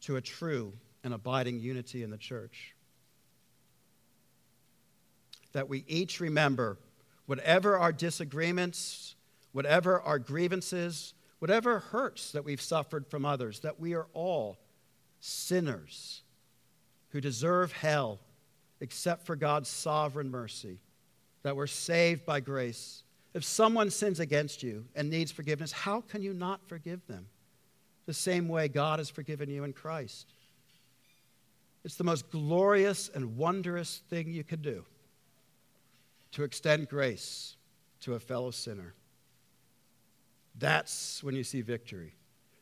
to 0.00 0.16
a 0.16 0.22
true 0.22 0.72
and 1.04 1.12
abiding 1.12 1.60
unity 1.60 2.02
in 2.02 2.10
the 2.10 2.16
church. 2.16 2.74
That 5.52 5.68
we 5.68 5.84
each 5.86 6.20
remember 6.20 6.78
whatever 7.26 7.76
our 7.76 7.92
disagreements, 7.92 9.14
whatever 9.52 10.00
our 10.00 10.18
grievances, 10.18 11.12
whatever 11.38 11.80
hurts 11.80 12.32
that 12.32 12.46
we've 12.46 12.62
suffered 12.62 13.06
from 13.06 13.26
others, 13.26 13.60
that 13.60 13.78
we 13.78 13.94
are 13.94 14.06
all 14.14 14.56
sinners 15.20 16.22
who 17.10 17.20
deserve 17.20 17.72
hell 17.72 18.18
except 18.80 19.24
for 19.24 19.36
God's 19.36 19.68
sovereign 19.68 20.30
mercy, 20.30 20.78
that 21.42 21.56
we're 21.56 21.66
saved 21.66 22.26
by 22.26 22.40
grace. 22.40 23.02
If 23.34 23.44
someone 23.44 23.90
sins 23.90 24.20
against 24.20 24.62
you 24.62 24.84
and 24.94 25.08
needs 25.08 25.32
forgiveness, 25.32 25.72
how 25.72 26.02
can 26.02 26.22
you 26.22 26.32
not 26.32 26.60
forgive 26.68 27.06
them? 27.06 27.26
The 28.06 28.14
same 28.14 28.48
way 28.48 28.68
God 28.68 28.98
has 28.98 29.10
forgiven 29.10 29.48
you 29.48 29.64
in 29.64 29.72
Christ. 29.72 30.26
It's 31.84 31.96
the 31.96 32.04
most 32.04 32.30
glorious 32.30 33.10
and 33.14 33.36
wondrous 33.36 34.02
thing 34.10 34.32
you 34.32 34.44
can 34.44 34.60
do 34.60 34.84
to 36.32 36.42
extend 36.42 36.88
grace 36.88 37.56
to 38.00 38.14
a 38.14 38.20
fellow 38.20 38.50
sinner. 38.50 38.92
That's 40.58 41.22
when 41.22 41.34
you 41.34 41.44
see 41.44 41.60
victory. 41.60 42.14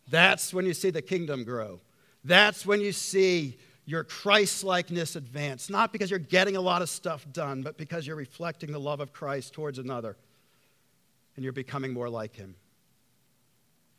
That's 0.08 0.52
when 0.52 0.66
you 0.66 0.74
see 0.74 0.90
the 0.90 1.02
kingdom 1.02 1.44
grow. 1.44 1.80
That's 2.24 2.64
when 2.64 2.80
you 2.80 2.92
see 2.92 3.58
your 3.86 4.04
Christ 4.04 4.64
likeness 4.64 5.14
advance, 5.14 5.68
not 5.68 5.92
because 5.92 6.10
you're 6.10 6.18
getting 6.18 6.56
a 6.56 6.60
lot 6.60 6.80
of 6.80 6.88
stuff 6.88 7.26
done, 7.32 7.62
but 7.62 7.76
because 7.76 8.06
you're 8.06 8.16
reflecting 8.16 8.72
the 8.72 8.80
love 8.80 9.00
of 9.00 9.12
Christ 9.12 9.52
towards 9.52 9.78
another 9.78 10.16
and 11.36 11.44
you're 11.44 11.52
becoming 11.52 11.92
more 11.92 12.08
like 12.08 12.34
him. 12.34 12.54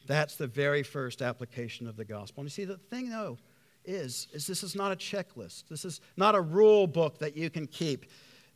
That's 0.07 0.35
the 0.35 0.47
very 0.47 0.83
first 0.83 1.21
application 1.21 1.87
of 1.87 1.97
the 1.97 2.05
gospel. 2.05 2.41
And 2.41 2.47
you 2.47 2.51
see, 2.51 2.65
the 2.65 2.77
thing, 2.77 3.09
though, 3.09 3.37
is, 3.83 4.27
is 4.33 4.47
this 4.47 4.63
is 4.63 4.75
not 4.75 4.91
a 4.91 4.95
checklist. 4.95 5.67
This 5.69 5.85
is 5.85 6.01
not 6.17 6.35
a 6.35 6.41
rule 6.41 6.87
book 6.87 7.19
that 7.19 7.35
you 7.35 7.49
can 7.49 7.67
keep. 7.67 8.05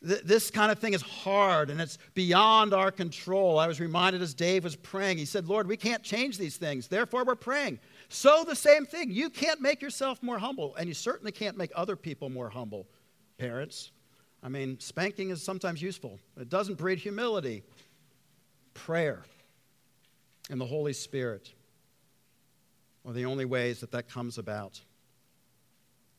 Th- 0.06 0.22
this 0.22 0.50
kind 0.50 0.72
of 0.72 0.78
thing 0.78 0.94
is 0.94 1.02
hard 1.02 1.70
and 1.70 1.80
it's 1.80 1.98
beyond 2.14 2.72
our 2.72 2.90
control. 2.90 3.58
I 3.58 3.66
was 3.66 3.80
reminded 3.80 4.22
as 4.22 4.34
Dave 4.34 4.64
was 4.64 4.76
praying, 4.76 5.18
he 5.18 5.24
said, 5.24 5.46
Lord, 5.46 5.66
we 5.66 5.76
can't 5.76 6.02
change 6.02 6.38
these 6.38 6.56
things. 6.56 6.88
Therefore, 6.88 7.24
we're 7.24 7.34
praying. 7.34 7.78
So, 8.12 8.42
the 8.42 8.56
same 8.56 8.86
thing. 8.86 9.12
You 9.12 9.30
can't 9.30 9.60
make 9.60 9.80
yourself 9.80 10.20
more 10.20 10.36
humble, 10.36 10.74
and 10.74 10.88
you 10.88 10.94
certainly 10.94 11.30
can't 11.30 11.56
make 11.56 11.70
other 11.76 11.94
people 11.94 12.28
more 12.28 12.50
humble, 12.50 12.88
parents. 13.38 13.92
I 14.42 14.48
mean, 14.48 14.80
spanking 14.80 15.30
is 15.30 15.42
sometimes 15.42 15.80
useful, 15.80 16.18
it 16.38 16.48
doesn't 16.48 16.76
breed 16.76 16.98
humility. 16.98 17.62
Prayer 18.74 19.22
and 20.50 20.60
the 20.60 20.66
Holy 20.66 20.92
Spirit 20.92 21.52
are 23.06 23.12
the 23.12 23.26
only 23.26 23.44
ways 23.44 23.80
that 23.80 23.92
that 23.92 24.08
comes 24.08 24.38
about. 24.38 24.80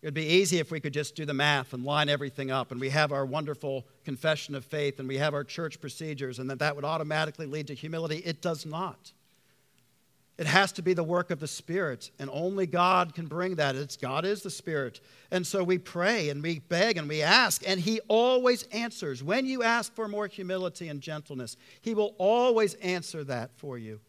It'd 0.02 0.14
be 0.14 0.26
easy 0.26 0.60
if 0.60 0.72
we 0.72 0.80
could 0.80 0.94
just 0.94 1.16
do 1.16 1.26
the 1.26 1.34
math 1.34 1.74
and 1.74 1.84
line 1.84 2.08
everything 2.08 2.52
up, 2.52 2.72
and 2.72 2.80
we 2.80 2.90
have 2.90 3.12
our 3.12 3.26
wonderful 3.26 3.86
confession 4.06 4.56
of 4.56 4.64
faith, 4.64 5.00
and 5.00 5.10
we 5.10 5.18
have 5.18 5.34
our 5.34 5.44
church 5.44 5.82
procedures, 5.82 6.40
and 6.40 6.50
that 6.50 6.60
that 6.60 6.76
would 6.76 6.86
automatically 6.86 7.46
lead 7.46 7.68
to 7.68 7.74
humility. 7.74 8.18
It 8.20 8.42
does 8.42 8.66
not. 8.66 9.12
It 10.38 10.48
has 10.48 10.72
to 10.74 10.82
be 10.82 10.94
the 10.94 11.04
work 11.04 11.30
of 11.30 11.40
the 11.40 11.48
Spirit, 11.48 12.10
and 12.18 12.30
only 12.34 12.66
God 12.66 13.14
can 13.14 13.28
bring 13.28 13.56
that. 13.56 13.76
It's 13.76 13.96
God 13.96 14.26
is 14.26 14.42
the 14.42 14.50
Spirit. 14.50 15.00
And 15.30 15.46
so 15.46 15.64
we 15.64 15.78
pray 15.78 16.30
and 16.30 16.42
we 16.42 16.60
beg 16.60 16.98
and 16.98 17.08
we 17.08 17.22
ask, 17.22 17.62
and 17.68 17.80
He 17.80 18.00
always 18.08 18.64
answers. 18.72 19.24
When 19.24 19.46
you 19.46 19.62
ask 19.62 19.94
for 19.94 20.08
more 20.08 20.28
humility 20.28 20.88
and 20.88 21.00
gentleness, 21.00 21.58
He 21.82 21.94
will 21.94 22.16
always 22.18 22.74
answer 22.76 23.24
that 23.26 23.52
for 23.58 23.78
you. 23.78 24.00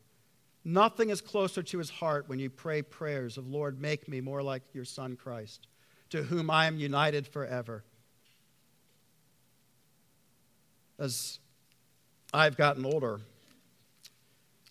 Nothing 0.65 1.11
is 1.11 1.21
closer 1.21 1.63
to 1.63 1.79
His 1.79 1.91
heart 1.91 2.29
when 2.29 2.39
you 2.39 2.49
pray 2.49 2.83
prayers 2.83 3.37
of, 3.37 3.49
Lord, 3.49 3.81
make 3.81 4.09
me 4.09 4.21
more 4.21 4.43
like 4.43 4.63
your 4.73 4.85
Son 4.85 5.17
Christ, 5.17 5.67
to 6.11 6.23
whom 6.23 6.51
I 6.51 6.67
am 6.67 6.79
united 6.79 7.27
forever. 7.27 7.85
As 10.99 11.41
I've 12.33 12.57
gotten 12.57 12.87
older, 12.87 13.21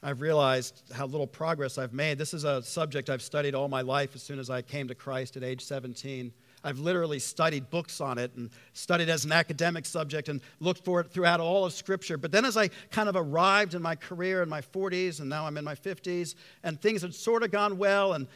I've 0.03 0.21
realized 0.21 0.81
how 0.91 1.05
little 1.05 1.27
progress 1.27 1.77
I've 1.77 1.93
made. 1.93 2.17
This 2.17 2.33
is 2.33 2.43
a 2.43 2.63
subject 2.63 3.09
I've 3.09 3.21
studied 3.21 3.53
all 3.53 3.67
my 3.67 3.81
life 3.81 4.15
as 4.15 4.23
soon 4.23 4.39
as 4.39 4.49
I 4.49 4.63
came 4.63 4.87
to 4.87 4.95
Christ 4.95 5.37
at 5.37 5.43
age 5.43 5.63
17. 5.63 6.33
I've 6.63 6.79
literally 6.79 7.19
studied 7.19 7.69
books 7.69 8.01
on 8.01 8.17
it 8.17 8.31
and 8.35 8.49
studied 8.73 9.09
as 9.09 9.25
an 9.25 9.31
academic 9.31 9.85
subject 9.85 10.27
and 10.27 10.41
looked 10.59 10.83
for 10.83 11.01
it 11.01 11.11
throughout 11.11 11.39
all 11.39 11.65
of 11.65 11.73
Scripture. 11.73 12.17
But 12.17 12.31
then, 12.31 12.45
as 12.45 12.57
I 12.57 12.69
kind 12.89 13.09
of 13.09 13.15
arrived 13.15 13.75
in 13.75 13.81
my 13.81 13.95
career 13.95 14.41
in 14.41 14.49
my 14.49 14.61
40s, 14.61 15.19
and 15.19 15.29
now 15.29 15.45
I'm 15.45 15.57
in 15.57 15.63
my 15.63 15.75
50s, 15.75 16.35
and 16.63 16.81
things 16.81 17.03
had 17.03 17.13
sort 17.13 17.43
of 17.43 17.51
gone 17.51 17.77
well, 17.77 18.13
and 18.13 18.27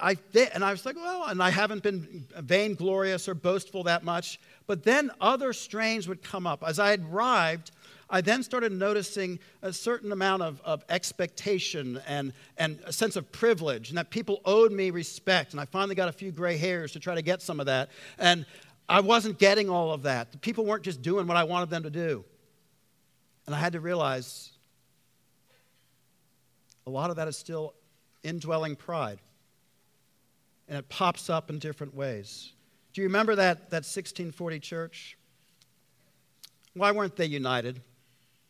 I 0.00 0.16
and 0.52 0.64
I 0.64 0.70
was 0.72 0.84
like, 0.84 0.96
well, 0.96 1.26
and 1.26 1.42
I 1.42 1.50
haven't 1.50 1.82
been 1.82 2.26
vainglorious 2.38 3.28
or 3.28 3.34
boastful 3.34 3.84
that 3.84 4.04
much. 4.04 4.40
But 4.66 4.82
then 4.82 5.10
other 5.20 5.52
strains 5.52 6.08
would 6.08 6.22
come 6.22 6.46
up. 6.46 6.64
As 6.66 6.78
I 6.78 6.94
arrived, 6.94 7.70
I 8.08 8.20
then 8.20 8.42
started 8.42 8.70
noticing 8.72 9.40
a 9.62 9.72
certain 9.72 10.12
amount 10.12 10.42
of, 10.42 10.60
of 10.64 10.84
expectation 10.88 12.00
and, 12.06 12.32
and 12.56 12.78
a 12.84 12.92
sense 12.92 13.16
of 13.16 13.32
privilege, 13.32 13.88
and 13.88 13.98
that 13.98 14.10
people 14.10 14.40
owed 14.44 14.70
me 14.70 14.90
respect. 14.90 15.52
And 15.52 15.60
I 15.60 15.64
finally 15.64 15.96
got 15.96 16.08
a 16.08 16.12
few 16.12 16.30
gray 16.30 16.56
hairs 16.56 16.92
to 16.92 17.00
try 17.00 17.16
to 17.16 17.22
get 17.22 17.42
some 17.42 17.58
of 17.58 17.66
that. 17.66 17.90
And 18.18 18.46
I 18.88 19.00
wasn't 19.00 19.38
getting 19.38 19.68
all 19.68 19.92
of 19.92 20.02
that. 20.02 20.30
The 20.30 20.38
people 20.38 20.64
weren't 20.64 20.84
just 20.84 21.02
doing 21.02 21.26
what 21.26 21.36
I 21.36 21.44
wanted 21.44 21.70
them 21.70 21.82
to 21.82 21.90
do. 21.90 22.24
And 23.46 23.54
I 23.54 23.58
had 23.58 23.72
to 23.72 23.80
realize 23.80 24.50
a 26.86 26.90
lot 26.90 27.10
of 27.10 27.16
that 27.16 27.26
is 27.26 27.36
still 27.36 27.74
indwelling 28.22 28.76
pride. 28.76 29.18
And 30.68 30.78
it 30.78 30.88
pops 30.88 31.28
up 31.28 31.50
in 31.50 31.58
different 31.58 31.94
ways. 31.94 32.52
Do 32.92 33.00
you 33.00 33.08
remember 33.08 33.34
that, 33.34 33.70
that 33.70 33.84
1640 33.84 34.60
church? 34.60 35.18
Why 36.74 36.92
weren't 36.92 37.16
they 37.16 37.26
united? 37.26 37.80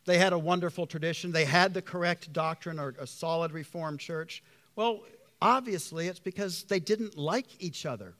They 0.06 0.18
had 0.18 0.32
a 0.32 0.38
wonderful 0.38 0.86
tradition. 0.86 1.32
They 1.32 1.44
had 1.44 1.74
the 1.74 1.82
correct 1.82 2.32
doctrine 2.32 2.78
or 2.78 2.94
a 2.98 3.06
solid 3.06 3.52
Reformed 3.52 4.00
church. 4.00 4.42
Well, 4.76 5.00
obviously, 5.42 6.06
it's 6.06 6.20
because 6.20 6.62
they 6.64 6.80
didn't 6.80 7.18
like 7.18 7.46
each 7.58 7.84
other. 7.84 8.14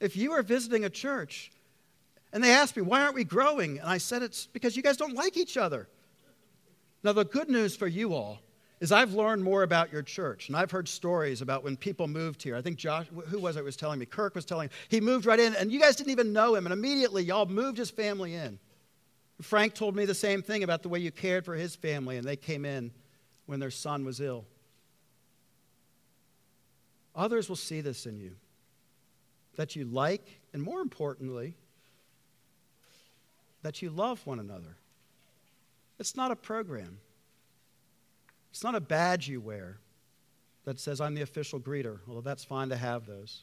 If 0.00 0.16
you 0.16 0.32
are 0.32 0.42
visiting 0.42 0.84
a 0.84 0.90
church 0.90 1.52
and 2.32 2.42
they 2.42 2.50
ask 2.50 2.76
me, 2.76 2.82
why 2.82 3.02
aren't 3.02 3.14
we 3.14 3.24
growing? 3.24 3.78
And 3.78 3.88
I 3.88 3.98
said, 3.98 4.22
it's 4.22 4.46
because 4.46 4.76
you 4.76 4.82
guys 4.82 4.96
don't 4.96 5.14
like 5.14 5.36
each 5.36 5.56
other. 5.56 5.88
Now, 7.02 7.12
the 7.12 7.24
good 7.24 7.48
news 7.48 7.76
for 7.76 7.86
you 7.86 8.14
all 8.14 8.40
is 8.80 8.92
I've 8.92 9.12
learned 9.12 9.42
more 9.42 9.64
about 9.64 9.92
your 9.92 10.02
church, 10.02 10.48
and 10.48 10.56
I've 10.56 10.70
heard 10.70 10.88
stories 10.88 11.42
about 11.42 11.64
when 11.64 11.76
people 11.76 12.06
moved 12.06 12.42
here. 12.42 12.56
I 12.56 12.62
think 12.62 12.76
Josh, 12.76 13.06
who 13.28 13.40
was 13.40 13.56
it, 13.56 13.64
was 13.64 13.76
telling 13.76 13.98
me? 13.98 14.06
Kirk 14.06 14.34
was 14.34 14.44
telling. 14.44 14.70
He 14.88 15.00
moved 15.00 15.26
right 15.26 15.40
in, 15.40 15.54
and 15.56 15.72
you 15.72 15.80
guys 15.80 15.96
didn't 15.96 16.12
even 16.12 16.32
know 16.32 16.54
him, 16.54 16.64
and 16.64 16.72
immediately 16.72 17.24
y'all 17.24 17.46
moved 17.46 17.78
his 17.78 17.90
family 17.90 18.34
in. 18.34 18.58
Frank 19.40 19.74
told 19.74 19.94
me 19.94 20.04
the 20.04 20.14
same 20.14 20.42
thing 20.42 20.64
about 20.64 20.82
the 20.82 20.88
way 20.88 20.98
you 20.98 21.12
cared 21.12 21.44
for 21.44 21.54
his 21.54 21.76
family, 21.76 22.16
and 22.16 22.26
they 22.26 22.36
came 22.36 22.64
in 22.64 22.90
when 23.46 23.60
their 23.60 23.70
son 23.70 24.04
was 24.04 24.20
ill. 24.20 24.44
Others 27.14 27.48
will 27.48 27.56
see 27.56 27.80
this 27.80 28.06
in 28.06 28.18
you 28.18 28.32
that 29.56 29.74
you 29.74 29.84
like, 29.84 30.40
and 30.52 30.62
more 30.62 30.80
importantly, 30.80 31.56
that 33.62 33.82
you 33.82 33.90
love 33.90 34.24
one 34.24 34.38
another. 34.38 34.76
It's 35.98 36.14
not 36.14 36.30
a 36.30 36.36
program, 36.36 36.98
it's 38.50 38.62
not 38.62 38.76
a 38.76 38.80
badge 38.80 39.28
you 39.28 39.40
wear 39.40 39.78
that 40.64 40.78
says, 40.78 41.00
I'm 41.00 41.14
the 41.14 41.22
official 41.22 41.58
greeter, 41.58 41.98
although 42.08 42.20
that's 42.20 42.44
fine 42.44 42.68
to 42.68 42.76
have 42.76 43.06
those. 43.06 43.42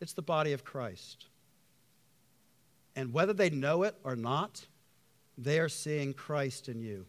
It's 0.00 0.12
the 0.12 0.22
body 0.22 0.52
of 0.52 0.64
Christ. 0.64 1.26
And 2.94 3.12
whether 3.12 3.32
they 3.32 3.50
know 3.50 3.82
it 3.84 3.96
or 4.04 4.14
not, 4.14 4.66
they 5.38 5.58
are 5.58 5.68
seeing 5.68 6.12
Christ 6.12 6.68
in 6.68 6.80
you. 6.80 7.06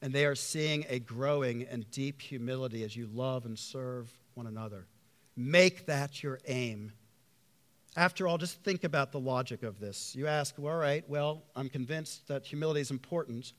And 0.00 0.12
they 0.12 0.26
are 0.26 0.36
seeing 0.36 0.84
a 0.88 1.00
growing 1.00 1.64
and 1.64 1.90
deep 1.90 2.22
humility 2.22 2.84
as 2.84 2.94
you 2.94 3.08
love 3.12 3.46
and 3.46 3.58
serve 3.58 4.10
one 4.34 4.46
another. 4.46 4.86
Make 5.36 5.86
that 5.86 6.22
your 6.22 6.38
aim. 6.46 6.92
After 7.96 8.28
all, 8.28 8.38
just 8.38 8.62
think 8.62 8.84
about 8.84 9.10
the 9.10 9.18
logic 9.18 9.64
of 9.64 9.80
this. 9.80 10.14
You 10.14 10.28
ask, 10.28 10.54
well, 10.56 10.74
all 10.74 10.78
right, 10.78 11.08
well, 11.08 11.42
I'm 11.56 11.68
convinced 11.68 12.28
that 12.28 12.46
humility 12.46 12.80
is 12.80 12.92
important. 12.92 13.52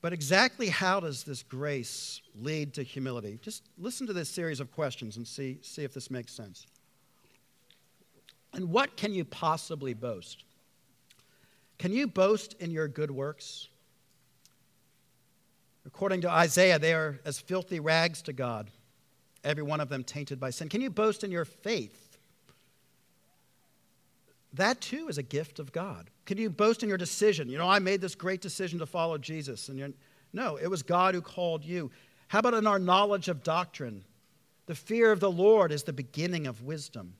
But 0.00 0.12
exactly 0.12 0.68
how 0.68 1.00
does 1.00 1.24
this 1.24 1.42
grace 1.42 2.22
lead 2.40 2.72
to 2.74 2.82
humility? 2.82 3.38
Just 3.42 3.64
listen 3.76 4.06
to 4.06 4.12
this 4.12 4.28
series 4.28 4.60
of 4.60 4.70
questions 4.72 5.16
and 5.16 5.26
see, 5.26 5.58
see 5.60 5.84
if 5.84 5.92
this 5.92 6.10
makes 6.10 6.32
sense. 6.32 6.66
And 8.54 8.70
what 8.70 8.96
can 8.96 9.12
you 9.12 9.24
possibly 9.24 9.92
boast? 9.92 10.44
Can 11.78 11.92
you 11.92 12.06
boast 12.06 12.54
in 12.54 12.70
your 12.70 12.88
good 12.88 13.10
works? 13.10 13.68
According 15.86 16.20
to 16.22 16.30
Isaiah, 16.30 16.78
they 16.78 16.92
are 16.92 17.20
as 17.24 17.38
filthy 17.38 17.80
rags 17.80 18.20
to 18.22 18.32
God. 18.32 18.70
every 19.44 19.62
one 19.62 19.80
of 19.80 19.88
them 19.88 20.04
tainted 20.04 20.38
by 20.40 20.50
sin. 20.50 20.68
Can 20.68 20.80
you 20.80 20.90
boast 20.90 21.24
in 21.24 21.30
your 21.30 21.44
faith? 21.44 22.18
That 24.54 24.80
too 24.80 25.08
is 25.08 25.18
a 25.18 25.22
gift 25.22 25.58
of 25.58 25.72
God. 25.72 26.10
Can 26.26 26.38
you 26.38 26.50
boast 26.50 26.82
in 26.82 26.88
your 26.88 26.98
decision? 26.98 27.48
You 27.48 27.58
know, 27.58 27.68
I 27.68 27.78
made 27.78 28.00
this 28.00 28.14
great 28.14 28.40
decision 28.40 28.78
to 28.80 28.86
follow 28.86 29.18
Jesus. 29.18 29.68
And 29.68 29.94
no, 30.32 30.56
it 30.56 30.66
was 30.66 30.82
God 30.82 31.14
who 31.14 31.20
called 31.20 31.64
you. 31.64 31.90
How 32.28 32.40
about 32.40 32.54
in 32.54 32.66
our 32.66 32.78
knowledge 32.78 33.28
of 33.28 33.42
doctrine? 33.42 34.04
The 34.66 34.74
fear 34.74 35.12
of 35.12 35.20
the 35.20 35.30
Lord 35.30 35.72
is 35.72 35.84
the 35.84 35.92
beginning 35.92 36.46
of 36.46 36.62
wisdom. 36.62 37.14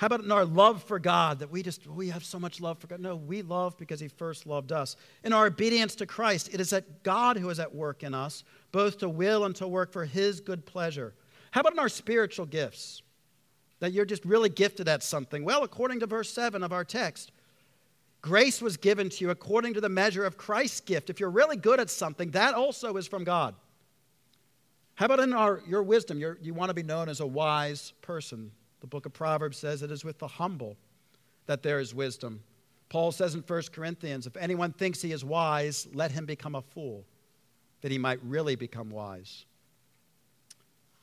How 0.00 0.06
about 0.06 0.24
in 0.24 0.32
our 0.32 0.46
love 0.46 0.82
for 0.82 0.98
God 0.98 1.40
that 1.40 1.50
we 1.50 1.62
just 1.62 1.86
we 1.86 2.08
have 2.08 2.24
so 2.24 2.38
much 2.38 2.58
love 2.58 2.78
for 2.78 2.86
God? 2.86 3.00
No, 3.00 3.16
we 3.16 3.42
love 3.42 3.76
because 3.76 4.00
he 4.00 4.08
first 4.08 4.46
loved 4.46 4.72
us. 4.72 4.96
In 5.24 5.34
our 5.34 5.44
obedience 5.44 5.94
to 5.96 6.06
Christ, 6.06 6.48
it 6.54 6.58
is 6.58 6.70
that 6.70 7.02
God 7.02 7.36
who 7.36 7.50
is 7.50 7.60
at 7.60 7.74
work 7.74 8.02
in 8.02 8.14
us, 8.14 8.42
both 8.72 8.96
to 9.00 9.10
will 9.10 9.44
and 9.44 9.54
to 9.56 9.68
work 9.68 9.92
for 9.92 10.06
his 10.06 10.40
good 10.40 10.64
pleasure. 10.64 11.12
How 11.50 11.60
about 11.60 11.74
in 11.74 11.78
our 11.78 11.90
spiritual 11.90 12.46
gifts? 12.46 13.02
That 13.80 13.92
you're 13.92 14.06
just 14.06 14.24
really 14.24 14.48
gifted 14.48 14.88
at 14.88 15.02
something. 15.02 15.44
Well, 15.44 15.64
according 15.64 16.00
to 16.00 16.06
verse 16.06 16.32
7 16.32 16.62
of 16.62 16.72
our 16.72 16.82
text, 16.82 17.30
grace 18.22 18.62
was 18.62 18.78
given 18.78 19.10
to 19.10 19.24
you 19.26 19.28
according 19.28 19.74
to 19.74 19.82
the 19.82 19.90
measure 19.90 20.24
of 20.24 20.38
Christ's 20.38 20.80
gift. 20.80 21.10
If 21.10 21.20
you're 21.20 21.28
really 21.28 21.58
good 21.58 21.78
at 21.78 21.90
something, 21.90 22.30
that 22.30 22.54
also 22.54 22.96
is 22.96 23.06
from 23.06 23.22
God. 23.22 23.54
How 24.94 25.04
about 25.04 25.20
in 25.20 25.34
our, 25.34 25.60
your 25.68 25.82
wisdom? 25.82 26.18
You're, 26.18 26.38
you 26.40 26.54
want 26.54 26.70
to 26.70 26.74
be 26.74 26.82
known 26.82 27.10
as 27.10 27.20
a 27.20 27.26
wise 27.26 27.92
person. 28.00 28.52
The 28.80 28.86
book 28.86 29.06
of 29.06 29.12
Proverbs 29.12 29.58
says 29.58 29.82
it 29.82 29.90
is 29.90 30.04
with 30.04 30.18
the 30.18 30.26
humble 30.26 30.76
that 31.46 31.62
there 31.62 31.80
is 31.80 31.94
wisdom. 31.94 32.42
Paul 32.88 33.12
says 33.12 33.34
in 33.34 33.42
1 33.42 33.62
Corinthians, 33.72 34.26
if 34.26 34.36
anyone 34.36 34.72
thinks 34.72 35.00
he 35.00 35.12
is 35.12 35.24
wise, 35.24 35.86
let 35.92 36.10
him 36.10 36.26
become 36.26 36.54
a 36.54 36.62
fool, 36.62 37.04
that 37.82 37.92
he 37.92 37.98
might 37.98 38.18
really 38.24 38.56
become 38.56 38.90
wise. 38.90 39.44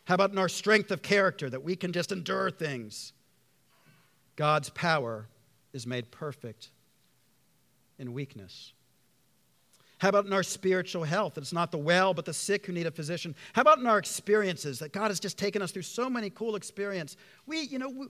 How 0.06 0.16
about 0.16 0.32
in 0.32 0.38
our 0.38 0.50
strength 0.50 0.92
of 0.92 1.02
character, 1.02 1.50
that 1.50 1.64
we 1.64 1.76
can 1.76 1.92
just 1.92 2.12
endure 2.12 2.50
things? 2.50 3.14
God's 4.36 4.70
power 4.70 5.28
is 5.74 5.86
made 5.86 6.12
perfect 6.12 6.70
in 8.00 8.14
weakness. 8.14 8.74
How 10.00 10.10
about 10.10 10.26
in 10.26 10.34
our 10.34 10.44
spiritual 10.44 11.04
health? 11.04 11.38
It's 11.38 11.54
not 11.54 11.72
the 11.72 11.78
well, 11.78 12.14
but 12.14 12.26
the 12.26 12.34
sick 12.34 12.66
who 12.66 12.74
need 12.74 12.86
a 12.86 12.92
physician. 12.92 13.36
How 13.54 13.64
about 13.64 13.80
in 13.80 13.88
our 13.88 13.98
experiences 13.98 14.80
that 14.80 14.94
God 14.94 15.10
has 15.10 15.20
just 15.20 15.38
taken 15.40 15.62
us 15.62 15.72
through 15.72 15.82
so 15.84 16.10
many 16.10 16.30
cool 16.30 16.56
experiences? 16.56 17.18
We, 17.48 17.62
you 17.62 17.80
know, 17.80 17.90
we, 17.90 18.08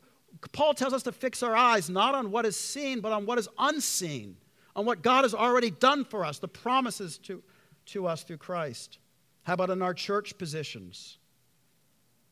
Paul 0.52 0.74
tells 0.74 0.94
us 0.94 1.04
to 1.04 1.14
fix 1.14 1.42
our 1.44 1.56
eyes 1.56 1.90
not 1.90 2.14
on 2.14 2.30
what 2.30 2.46
is 2.46 2.58
seen, 2.58 3.00
but 3.00 3.14
on 3.14 3.26
what 3.26 3.40
is 3.40 3.48
unseen, 3.58 4.36
on 4.76 4.86
what 4.86 5.02
God 5.02 5.24
has 5.24 5.34
already 5.34 5.72
done 5.72 6.04
for 6.04 6.26
us, 6.26 6.40
the 6.40 6.48
promises 6.50 7.18
to, 7.20 7.42
to 7.88 8.06
us 8.06 8.24
through 8.24 8.38
Christ. 8.38 9.00
How 9.44 9.54
about 9.54 9.70
in 9.70 9.82
our 9.82 9.94
church 9.94 10.38
positions? 10.38 11.18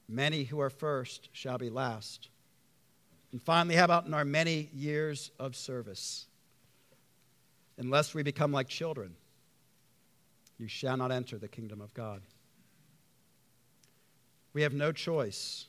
Many 0.10 0.44
who 0.44 0.60
are 0.60 0.70
first 0.70 1.30
shall 1.32 1.58
be 1.58 1.70
last. 1.70 2.28
And 3.32 3.42
finally, 3.42 3.76
how 3.76 3.86
about 3.86 4.06
in 4.06 4.14
our 4.14 4.26
many 4.26 4.70
years 4.74 5.32
of 5.40 5.56
service? 5.56 6.26
Unless 7.78 8.14
we 8.14 8.22
become 8.22 8.52
like 8.52 8.68
children 8.68 9.16
you 10.58 10.68
shall 10.68 10.98
not 10.98 11.12
enter 11.12 11.38
the 11.38 11.48
kingdom 11.48 11.82
of 11.82 11.94
God. 11.94 12.22
We 14.54 14.62
have 14.62 14.74
no 14.74 14.92
choice 14.92 15.68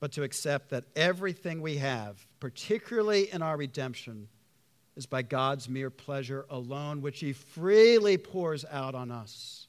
but 0.00 0.12
to 0.12 0.22
accept 0.22 0.70
that 0.70 0.84
everything 0.94 1.60
we 1.60 1.78
have, 1.78 2.24
particularly 2.38 3.32
in 3.32 3.42
our 3.42 3.56
redemption, 3.56 4.28
is 4.96 5.06
by 5.06 5.22
God's 5.22 5.68
mere 5.68 5.90
pleasure 5.90 6.46
alone, 6.50 7.02
which 7.02 7.20
He 7.20 7.32
freely 7.32 8.16
pours 8.16 8.64
out 8.70 8.94
on 8.94 9.10
us 9.10 9.66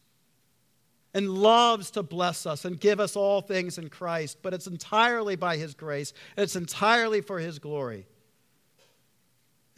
and 1.13 1.29
loves 1.29 1.89
to 1.91 2.03
bless 2.03 2.45
us 2.45 2.65
and 2.65 2.79
give 2.79 2.99
us 2.99 3.15
all 3.15 3.41
things 3.41 3.77
in 3.77 3.89
Christ, 3.89 4.37
but 4.43 4.53
it's 4.53 4.67
entirely 4.67 5.35
by 5.35 5.57
His 5.57 5.73
grace, 5.73 6.13
and 6.37 6.43
it's 6.43 6.55
entirely 6.55 7.21
for 7.21 7.39
His 7.39 7.57
glory. 7.59 8.05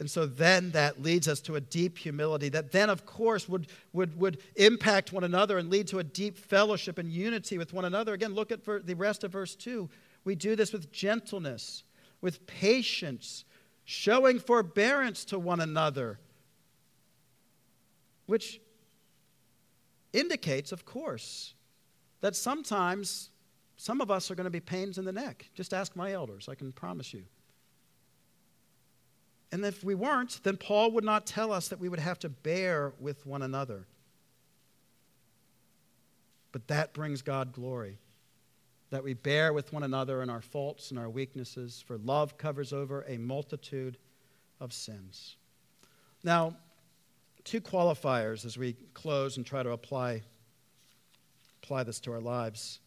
And 0.02 0.10
so 0.10 0.26
then 0.26 0.72
that 0.72 1.00
leads 1.00 1.28
us 1.28 1.40
to 1.42 1.54
a 1.54 1.60
deep 1.60 1.96
humility 1.96 2.48
that 2.48 2.72
then, 2.72 2.90
of 2.90 3.06
course, 3.06 3.48
would, 3.48 3.68
would, 3.92 4.18
would 4.18 4.38
impact 4.56 5.12
one 5.12 5.22
another 5.22 5.58
and 5.58 5.70
lead 5.70 5.86
to 5.86 6.00
a 6.00 6.02
deep 6.02 6.36
fellowship 6.36 6.98
and 6.98 7.08
unity 7.08 7.56
with 7.56 7.72
one 7.72 7.84
another. 7.84 8.12
Again, 8.12 8.34
look 8.34 8.50
at 8.50 8.64
the 8.64 8.96
rest 8.96 9.22
of 9.22 9.30
verse 9.30 9.54
2. 9.54 9.88
We 10.24 10.34
do 10.34 10.56
this 10.56 10.72
with 10.72 10.90
gentleness, 10.90 11.84
with 12.20 12.44
patience, 12.48 13.44
showing 13.84 14.40
forbearance 14.40 15.24
to 15.26 15.38
one 15.38 15.60
another, 15.60 16.18
which 18.26 18.60
indicates, 20.12 20.72
of 20.72 20.84
course, 20.84 21.54
that 22.22 22.34
sometimes 22.34 23.30
some 23.76 24.00
of 24.00 24.10
us 24.10 24.32
are 24.32 24.34
going 24.34 24.46
to 24.46 24.50
be 24.50 24.58
pains 24.58 24.98
in 24.98 25.04
the 25.04 25.12
neck. 25.12 25.48
Just 25.54 25.72
ask 25.72 25.94
my 25.94 26.12
elders, 26.12 26.48
I 26.48 26.56
can 26.56 26.72
promise 26.72 27.14
you. 27.14 27.22
And 29.52 29.62
if 29.66 29.84
we 29.84 29.94
weren't, 29.94 30.40
then 30.42 30.56
Paul 30.56 30.90
would 30.92 31.04
not 31.04 31.26
tell 31.26 31.52
us 31.52 31.68
that 31.68 31.78
we 31.78 31.90
would 31.90 32.00
have 32.00 32.18
to 32.20 32.30
bear 32.30 32.94
with 32.98 33.26
one 33.26 33.42
another. 33.42 33.86
But 36.52 36.68
that 36.68 36.94
brings 36.94 37.20
God 37.20 37.52
glory. 37.52 37.98
That 38.88 39.04
we 39.04 39.12
bear 39.12 39.52
with 39.52 39.70
one 39.72 39.82
another 39.82 40.22
in 40.22 40.30
our 40.30 40.40
faults 40.40 40.90
and 40.90 40.98
our 40.98 41.10
weaknesses, 41.10 41.84
for 41.86 41.98
love 41.98 42.38
covers 42.38 42.72
over 42.72 43.04
a 43.06 43.18
multitude 43.18 43.98
of 44.58 44.72
sins. 44.72 45.36
Now, 46.24 46.56
two 47.44 47.60
qualifiers 47.60 48.46
as 48.46 48.56
we 48.56 48.74
close 48.94 49.36
and 49.36 49.44
try 49.44 49.62
to 49.62 49.70
apply, 49.70 50.22
apply 51.62 51.82
this 51.82 52.00
to 52.00 52.12
our 52.12 52.20
lives. 52.20 52.80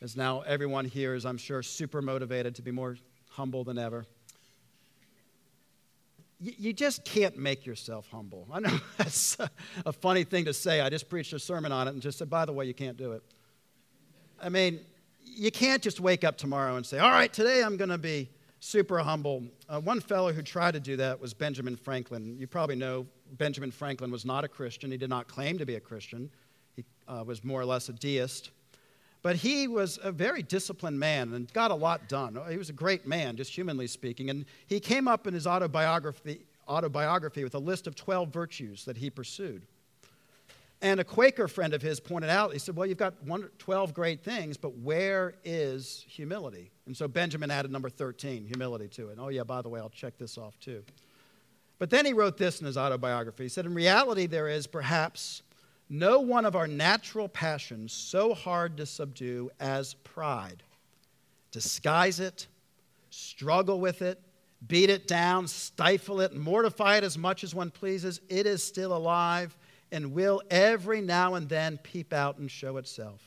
As 0.00 0.16
now 0.16 0.42
everyone 0.42 0.84
here 0.84 1.14
is, 1.14 1.26
I'm 1.26 1.38
sure, 1.38 1.64
super 1.64 2.00
motivated 2.00 2.54
to 2.56 2.62
be 2.62 2.70
more 2.70 2.96
humble 3.28 3.64
than 3.64 3.78
ever 3.78 4.06
you 6.38 6.72
just 6.72 7.04
can't 7.04 7.38
make 7.38 7.64
yourself 7.64 8.08
humble. 8.10 8.46
I 8.52 8.60
know 8.60 8.78
that's 8.98 9.38
a 9.84 9.92
funny 9.92 10.24
thing 10.24 10.44
to 10.44 10.52
say. 10.52 10.80
I 10.80 10.90
just 10.90 11.08
preached 11.08 11.32
a 11.32 11.38
sermon 11.38 11.72
on 11.72 11.88
it 11.88 11.92
and 11.92 12.02
just 12.02 12.18
said, 12.18 12.28
by 12.28 12.44
the 12.44 12.52
way, 12.52 12.66
you 12.66 12.74
can't 12.74 12.96
do 12.96 13.12
it. 13.12 13.22
I 14.42 14.50
mean, 14.50 14.80
you 15.24 15.50
can't 15.50 15.82
just 15.82 15.98
wake 15.98 16.24
up 16.24 16.36
tomorrow 16.36 16.76
and 16.76 16.84
say, 16.84 16.98
all 16.98 17.10
right, 17.10 17.32
today 17.32 17.62
I'm 17.62 17.76
going 17.76 17.90
to 17.90 17.98
be 17.98 18.28
super 18.60 18.98
humble. 18.98 19.44
Uh, 19.68 19.80
one 19.80 20.00
fellow 20.00 20.32
who 20.32 20.42
tried 20.42 20.72
to 20.72 20.80
do 20.80 20.96
that 20.96 21.20
was 21.20 21.32
Benjamin 21.32 21.76
Franklin. 21.76 22.36
You 22.38 22.46
probably 22.46 22.76
know 22.76 23.06
Benjamin 23.32 23.70
Franklin 23.70 24.10
was 24.10 24.24
not 24.24 24.44
a 24.44 24.48
Christian. 24.48 24.90
He 24.90 24.96
did 24.98 25.10
not 25.10 25.28
claim 25.28 25.56
to 25.58 25.66
be 25.66 25.76
a 25.76 25.80
Christian, 25.80 26.30
he 26.74 26.84
uh, 27.08 27.24
was 27.24 27.42
more 27.44 27.60
or 27.60 27.64
less 27.64 27.88
a 27.88 27.92
deist. 27.92 28.50
But 29.26 29.34
he 29.34 29.66
was 29.66 29.98
a 30.04 30.12
very 30.12 30.40
disciplined 30.40 31.00
man 31.00 31.32
and 31.32 31.52
got 31.52 31.72
a 31.72 31.74
lot 31.74 32.08
done. 32.08 32.38
He 32.48 32.58
was 32.58 32.70
a 32.70 32.72
great 32.72 33.08
man, 33.08 33.34
just 33.34 33.52
humanly 33.52 33.88
speaking. 33.88 34.30
And 34.30 34.44
he 34.68 34.78
came 34.78 35.08
up 35.08 35.26
in 35.26 35.34
his 35.34 35.48
autobiography, 35.48 36.42
autobiography 36.68 37.42
with 37.42 37.56
a 37.56 37.58
list 37.58 37.88
of 37.88 37.96
12 37.96 38.32
virtues 38.32 38.84
that 38.84 38.96
he 38.96 39.10
pursued. 39.10 39.62
And 40.80 41.00
a 41.00 41.04
Quaker 41.04 41.48
friend 41.48 41.74
of 41.74 41.82
his 41.82 41.98
pointed 41.98 42.30
out, 42.30 42.52
he 42.52 42.60
said, 42.60 42.76
Well, 42.76 42.86
you've 42.86 42.98
got 42.98 43.14
12 43.58 43.92
great 43.92 44.22
things, 44.22 44.56
but 44.56 44.78
where 44.78 45.34
is 45.44 46.04
humility? 46.06 46.70
And 46.86 46.96
so 46.96 47.08
Benjamin 47.08 47.50
added 47.50 47.72
number 47.72 47.90
13, 47.90 48.46
humility, 48.46 48.86
to 48.90 49.08
it. 49.08 49.18
Oh, 49.20 49.30
yeah, 49.30 49.42
by 49.42 49.60
the 49.60 49.68
way, 49.68 49.80
I'll 49.80 49.88
check 49.88 50.18
this 50.18 50.38
off 50.38 50.56
too. 50.60 50.84
But 51.80 51.90
then 51.90 52.06
he 52.06 52.12
wrote 52.12 52.36
this 52.36 52.60
in 52.60 52.66
his 52.66 52.76
autobiography. 52.76 53.42
He 53.42 53.48
said, 53.48 53.66
In 53.66 53.74
reality, 53.74 54.26
there 54.26 54.46
is 54.46 54.68
perhaps 54.68 55.42
no 55.88 56.20
one 56.20 56.44
of 56.44 56.56
our 56.56 56.66
natural 56.66 57.28
passions 57.28 57.92
so 57.92 58.34
hard 58.34 58.76
to 58.76 58.86
subdue 58.86 59.50
as 59.60 59.94
pride. 59.94 60.62
Disguise 61.52 62.20
it, 62.20 62.48
struggle 63.10 63.80
with 63.80 64.02
it, 64.02 64.20
beat 64.66 64.90
it 64.90 65.06
down, 65.06 65.46
stifle 65.46 66.20
it, 66.20 66.34
mortify 66.34 66.96
it 66.96 67.04
as 67.04 67.16
much 67.16 67.44
as 67.44 67.54
one 67.54 67.70
pleases. 67.70 68.20
It 68.28 68.46
is 68.46 68.62
still 68.62 68.96
alive 68.96 69.56
and 69.92 70.12
will 70.12 70.42
every 70.50 71.00
now 71.00 71.34
and 71.34 71.48
then 71.48 71.78
peep 71.78 72.12
out 72.12 72.38
and 72.38 72.50
show 72.50 72.76
itself. 72.78 73.20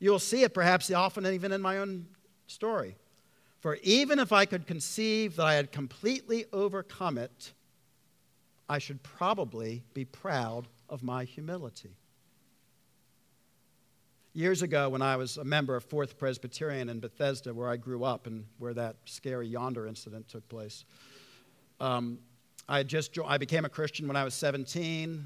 You'll 0.00 0.18
see 0.18 0.42
it 0.42 0.52
perhaps 0.52 0.90
often 0.90 1.24
even 1.26 1.52
in 1.52 1.62
my 1.62 1.78
own 1.78 2.06
story. 2.46 2.96
For 3.60 3.76
even 3.82 4.18
if 4.18 4.32
I 4.32 4.44
could 4.44 4.66
conceive 4.66 5.36
that 5.36 5.46
I 5.46 5.54
had 5.54 5.72
completely 5.72 6.44
overcome 6.52 7.16
it, 7.16 7.52
I 8.68 8.78
should 8.78 9.02
probably 9.02 9.82
be 9.94 10.04
proud 10.04 10.66
of 10.94 11.02
my 11.02 11.24
humility. 11.24 11.90
Years 14.32 14.62
ago, 14.62 14.88
when 14.88 15.02
I 15.02 15.16
was 15.16 15.36
a 15.36 15.44
member 15.44 15.74
of 15.74 15.84
Fourth 15.84 16.16
Presbyterian 16.16 16.88
in 16.88 17.00
Bethesda, 17.00 17.52
where 17.52 17.68
I 17.68 17.76
grew 17.76 18.04
up 18.04 18.26
and 18.28 18.44
where 18.58 18.72
that 18.74 18.96
scary 19.04 19.48
yonder 19.48 19.86
incident 19.86 20.28
took 20.28 20.48
place, 20.48 20.84
um, 21.80 22.18
I 22.68 22.84
just 22.84 23.18
I 23.26 23.38
became 23.38 23.64
a 23.64 23.68
Christian 23.68 24.06
when 24.06 24.16
I 24.16 24.24
was 24.24 24.34
17, 24.34 25.24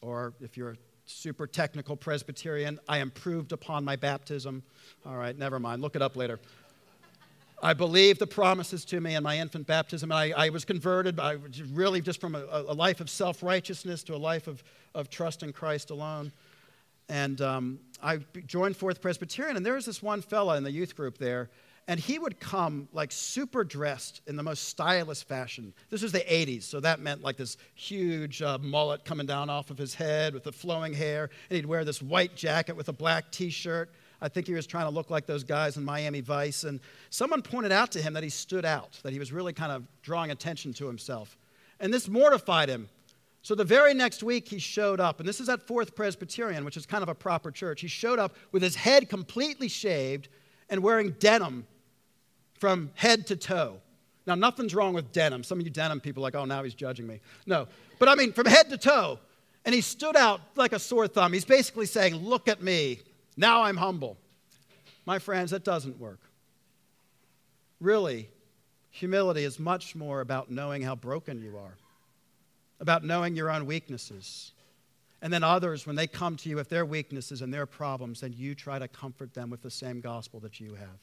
or 0.00 0.32
if 0.40 0.56
you're 0.56 0.70
a 0.70 0.76
super 1.04 1.46
technical 1.46 1.94
Presbyterian, 1.94 2.80
I 2.88 2.98
improved 2.98 3.52
upon 3.52 3.84
my 3.84 3.96
baptism. 3.96 4.62
All 5.04 5.16
right, 5.16 5.36
never 5.36 5.58
mind. 5.58 5.82
Look 5.82 5.96
it 5.96 6.02
up 6.02 6.16
later. 6.16 6.40
I 7.62 7.72
believed 7.72 8.20
the 8.20 8.26
promises 8.26 8.84
to 8.86 9.00
me 9.00 9.16
in 9.16 9.22
my 9.22 9.38
infant 9.38 9.66
baptism. 9.66 10.12
I, 10.12 10.32
I 10.36 10.48
was 10.50 10.64
converted, 10.64 11.18
I 11.18 11.38
really 11.72 12.00
just 12.00 12.20
from 12.20 12.34
a, 12.34 12.44
a 12.50 12.74
life 12.74 13.00
of 13.00 13.10
self 13.10 13.42
righteousness 13.42 14.02
to 14.04 14.14
a 14.14 14.16
life 14.16 14.46
of, 14.46 14.62
of 14.94 15.10
trust 15.10 15.42
in 15.42 15.52
Christ 15.52 15.90
alone. 15.90 16.32
and 17.08 17.40
um, 17.40 17.80
I 18.02 18.18
joined 18.46 18.76
Fourth 18.76 19.00
Presbyterian, 19.00 19.56
and 19.56 19.66
there 19.66 19.74
was 19.74 19.86
this 19.86 20.02
one 20.02 20.22
fella 20.22 20.56
in 20.56 20.62
the 20.62 20.70
youth 20.70 20.94
group 20.94 21.18
there, 21.18 21.50
and 21.88 21.98
he 21.98 22.18
would 22.18 22.38
come 22.38 22.88
like 22.92 23.10
super 23.10 23.64
dressed 23.64 24.20
in 24.28 24.36
the 24.36 24.42
most 24.42 24.64
stylish 24.68 25.24
fashion. 25.24 25.72
This 25.90 26.02
was 26.02 26.12
the 26.12 26.20
80s, 26.20 26.62
so 26.62 26.78
that 26.80 27.00
meant 27.00 27.22
like 27.22 27.36
this 27.36 27.56
huge 27.74 28.40
uh, 28.40 28.58
mullet 28.58 29.04
coming 29.04 29.26
down 29.26 29.50
off 29.50 29.70
of 29.70 29.78
his 29.78 29.94
head 29.94 30.32
with 30.32 30.44
the 30.44 30.52
flowing 30.52 30.92
hair, 30.92 31.30
and 31.50 31.56
he'd 31.56 31.66
wear 31.66 31.84
this 31.84 32.00
white 32.00 32.36
jacket 32.36 32.76
with 32.76 32.88
a 32.88 32.92
black 32.92 33.32
t 33.32 33.50
shirt. 33.50 33.90
I 34.20 34.28
think 34.28 34.46
he 34.46 34.54
was 34.54 34.66
trying 34.66 34.86
to 34.86 34.90
look 34.90 35.10
like 35.10 35.26
those 35.26 35.44
guys 35.44 35.76
in 35.76 35.84
Miami 35.84 36.20
Vice. 36.20 36.64
And 36.64 36.80
someone 37.10 37.42
pointed 37.42 37.72
out 37.72 37.92
to 37.92 38.02
him 38.02 38.14
that 38.14 38.22
he 38.22 38.28
stood 38.28 38.64
out, 38.64 38.98
that 39.02 39.12
he 39.12 39.18
was 39.18 39.32
really 39.32 39.52
kind 39.52 39.70
of 39.70 39.86
drawing 40.02 40.30
attention 40.30 40.72
to 40.74 40.86
himself. 40.86 41.36
And 41.80 41.94
this 41.94 42.08
mortified 42.08 42.68
him. 42.68 42.88
So 43.42 43.54
the 43.54 43.64
very 43.64 43.94
next 43.94 44.22
week, 44.22 44.48
he 44.48 44.58
showed 44.58 44.98
up, 44.98 45.20
and 45.20 45.28
this 45.28 45.40
is 45.40 45.48
at 45.48 45.62
Fourth 45.62 45.94
Presbyterian, 45.94 46.64
which 46.64 46.76
is 46.76 46.84
kind 46.84 47.02
of 47.02 47.08
a 47.08 47.14
proper 47.14 47.50
church. 47.50 47.80
He 47.80 47.88
showed 47.88 48.18
up 48.18 48.34
with 48.50 48.62
his 48.62 48.74
head 48.74 49.08
completely 49.08 49.68
shaved 49.68 50.28
and 50.68 50.82
wearing 50.82 51.12
denim 51.20 51.66
from 52.58 52.90
head 52.94 53.26
to 53.28 53.36
toe. 53.36 53.80
Now, 54.26 54.34
nothing's 54.34 54.74
wrong 54.74 54.92
with 54.92 55.12
denim. 55.12 55.44
Some 55.44 55.60
of 55.60 55.64
you 55.64 55.70
denim 55.70 56.00
people 56.00 56.22
are 56.22 56.26
like, 56.26 56.34
oh, 56.34 56.44
now 56.44 56.62
he's 56.64 56.74
judging 56.74 57.06
me. 57.06 57.20
No. 57.46 57.68
But 57.98 58.08
I 58.08 58.16
mean, 58.16 58.32
from 58.32 58.46
head 58.46 58.68
to 58.70 58.76
toe. 58.76 59.20
And 59.64 59.74
he 59.74 59.80
stood 59.80 60.16
out 60.16 60.40
like 60.56 60.72
a 60.72 60.78
sore 60.78 61.08
thumb. 61.08 61.32
He's 61.32 61.44
basically 61.44 61.86
saying, 61.86 62.16
look 62.16 62.48
at 62.48 62.62
me. 62.62 63.00
Now 63.38 63.62
I'm 63.62 63.78
humble. 63.78 64.18
My 65.06 65.18
friends, 65.18 65.52
that 65.52 65.64
doesn't 65.64 65.98
work. 65.98 66.20
Really, 67.80 68.28
humility 68.90 69.44
is 69.44 69.58
much 69.58 69.96
more 69.96 70.20
about 70.20 70.50
knowing 70.50 70.82
how 70.82 70.94
broken 70.94 71.40
you 71.40 71.56
are 71.56 71.78
about 72.80 73.04
knowing 73.04 73.34
your 73.34 73.50
own 73.50 73.66
weaknesses. 73.66 74.52
And 75.20 75.32
then 75.32 75.42
others, 75.42 75.86
when 75.86 75.96
they 75.96 76.06
come 76.06 76.36
to 76.36 76.48
you 76.48 76.56
with 76.56 76.68
their 76.68 76.86
weaknesses 76.86 77.42
and 77.42 77.52
their 77.52 77.66
problems, 77.66 78.20
then 78.20 78.32
you 78.36 78.54
try 78.54 78.78
to 78.78 78.86
comfort 78.86 79.34
them 79.34 79.50
with 79.50 79.62
the 79.62 79.70
same 79.70 80.00
gospel 80.00 80.40
that 80.40 80.60
you 80.60 80.74
have. 80.74 80.98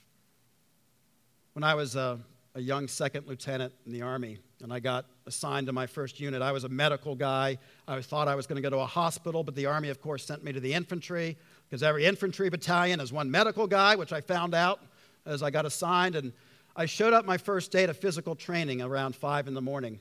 When 1.54 1.64
I 1.64 1.76
was 1.76 1.96
a, 1.96 2.20
a 2.54 2.62
young 2.62 2.88
second 2.88 3.28
lieutenant 3.28 3.74
in 3.86 3.92
the 3.92 4.02
Army 4.04 4.38
and 4.64 4.72
I 4.72 4.80
got 4.80 5.06
assigned 5.26 5.68
to 5.68 5.74
my 5.74 5.86
first 5.86 6.20
unit, 6.20 6.42
I 6.42 6.54
was 6.54 6.64
a 6.64 6.70
medical 6.70 7.16
guy. 7.16 7.58
I 7.88 8.02
thought 8.02 8.30
I 8.30 8.36
was 8.36 8.48
going 8.48 8.56
to 8.56 8.62
go 8.62 8.70
to 8.70 8.82
a 8.82 8.86
hospital, 8.86 9.44
but 9.44 9.56
the 9.56 9.66
Army, 9.66 9.90
of 9.90 10.02
course, 10.02 10.26
sent 10.26 10.44
me 10.44 10.54
to 10.54 10.62
the 10.62 10.74
infantry 10.74 11.38
because 11.70 11.84
every 11.84 12.06
infantry 12.06 12.50
battalion 12.50 13.00
has 13.00 13.12
one 13.12 13.30
medical 13.30 13.68
guy, 13.68 13.96
which 13.96 14.14
I 14.14 14.22
found 14.22 14.54
out 14.54 14.80
as 15.26 15.44
I 15.44 15.50
got 15.50 15.66
assigned. 15.66 16.16
And 16.16 16.34
I 16.76 16.86
showed 16.86 17.14
up 17.14 17.26
my 17.26 17.38
first 17.38 17.72
day 17.72 17.86
to 17.86 17.94
physical 17.94 18.36
training 18.36 18.82
around 18.82 19.16
5 19.16 19.48
in 19.48 19.54
the 19.54 19.62
morning 19.62 20.00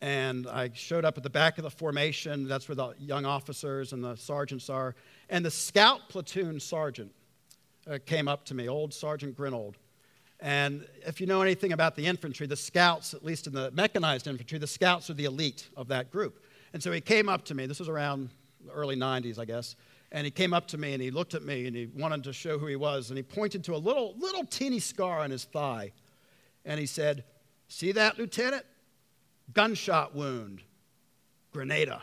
and 0.00 0.46
I 0.46 0.70
showed 0.74 1.04
up 1.04 1.16
at 1.16 1.22
the 1.22 1.30
back 1.30 1.58
of 1.58 1.64
the 1.64 1.70
formation. 1.70 2.46
That's 2.46 2.68
where 2.68 2.76
the 2.76 2.94
young 2.98 3.26
officers 3.26 3.92
and 3.92 4.02
the 4.02 4.14
sergeants 4.16 4.70
are. 4.70 4.94
And 5.28 5.44
the 5.44 5.50
scout 5.50 6.08
platoon 6.08 6.60
sergeant 6.60 7.12
uh, 7.90 7.98
came 8.06 8.28
up 8.28 8.44
to 8.46 8.54
me, 8.54 8.68
old 8.68 8.94
Sergeant 8.94 9.36
Grinold. 9.36 9.74
And 10.40 10.86
if 11.04 11.20
you 11.20 11.26
know 11.26 11.42
anything 11.42 11.72
about 11.72 11.96
the 11.96 12.06
infantry, 12.06 12.46
the 12.46 12.56
scouts, 12.56 13.12
at 13.12 13.24
least 13.24 13.48
in 13.48 13.52
the 13.52 13.72
mechanized 13.72 14.28
infantry, 14.28 14.58
the 14.58 14.68
scouts 14.68 15.10
are 15.10 15.14
the 15.14 15.24
elite 15.24 15.68
of 15.76 15.88
that 15.88 16.12
group. 16.12 16.44
And 16.72 16.80
so 16.80 16.92
he 16.92 17.00
came 17.00 17.28
up 17.28 17.44
to 17.46 17.54
me. 17.54 17.66
This 17.66 17.80
was 17.80 17.88
around 17.88 18.30
the 18.64 18.70
early 18.70 18.94
90s, 18.94 19.38
I 19.38 19.46
guess. 19.46 19.74
And 20.10 20.24
he 20.24 20.30
came 20.30 20.54
up 20.54 20.66
to 20.68 20.78
me 20.78 20.94
and 20.94 21.02
he 21.02 21.10
looked 21.10 21.34
at 21.34 21.42
me 21.42 21.66
and 21.66 21.76
he 21.76 21.86
wanted 21.86 22.24
to 22.24 22.32
show 22.32 22.58
who 22.58 22.66
he 22.66 22.76
was. 22.76 23.10
And 23.10 23.16
he 23.16 23.22
pointed 23.22 23.62
to 23.64 23.74
a 23.74 23.76
little, 23.76 24.14
little 24.18 24.44
teeny 24.44 24.80
scar 24.80 25.20
on 25.20 25.30
his 25.30 25.44
thigh. 25.44 25.92
And 26.64 26.80
he 26.80 26.86
said, 26.86 27.24
See 27.68 27.92
that, 27.92 28.18
Lieutenant? 28.18 28.64
gunshot 29.52 30.14
wound, 30.14 30.62
Grenada. 31.52 32.02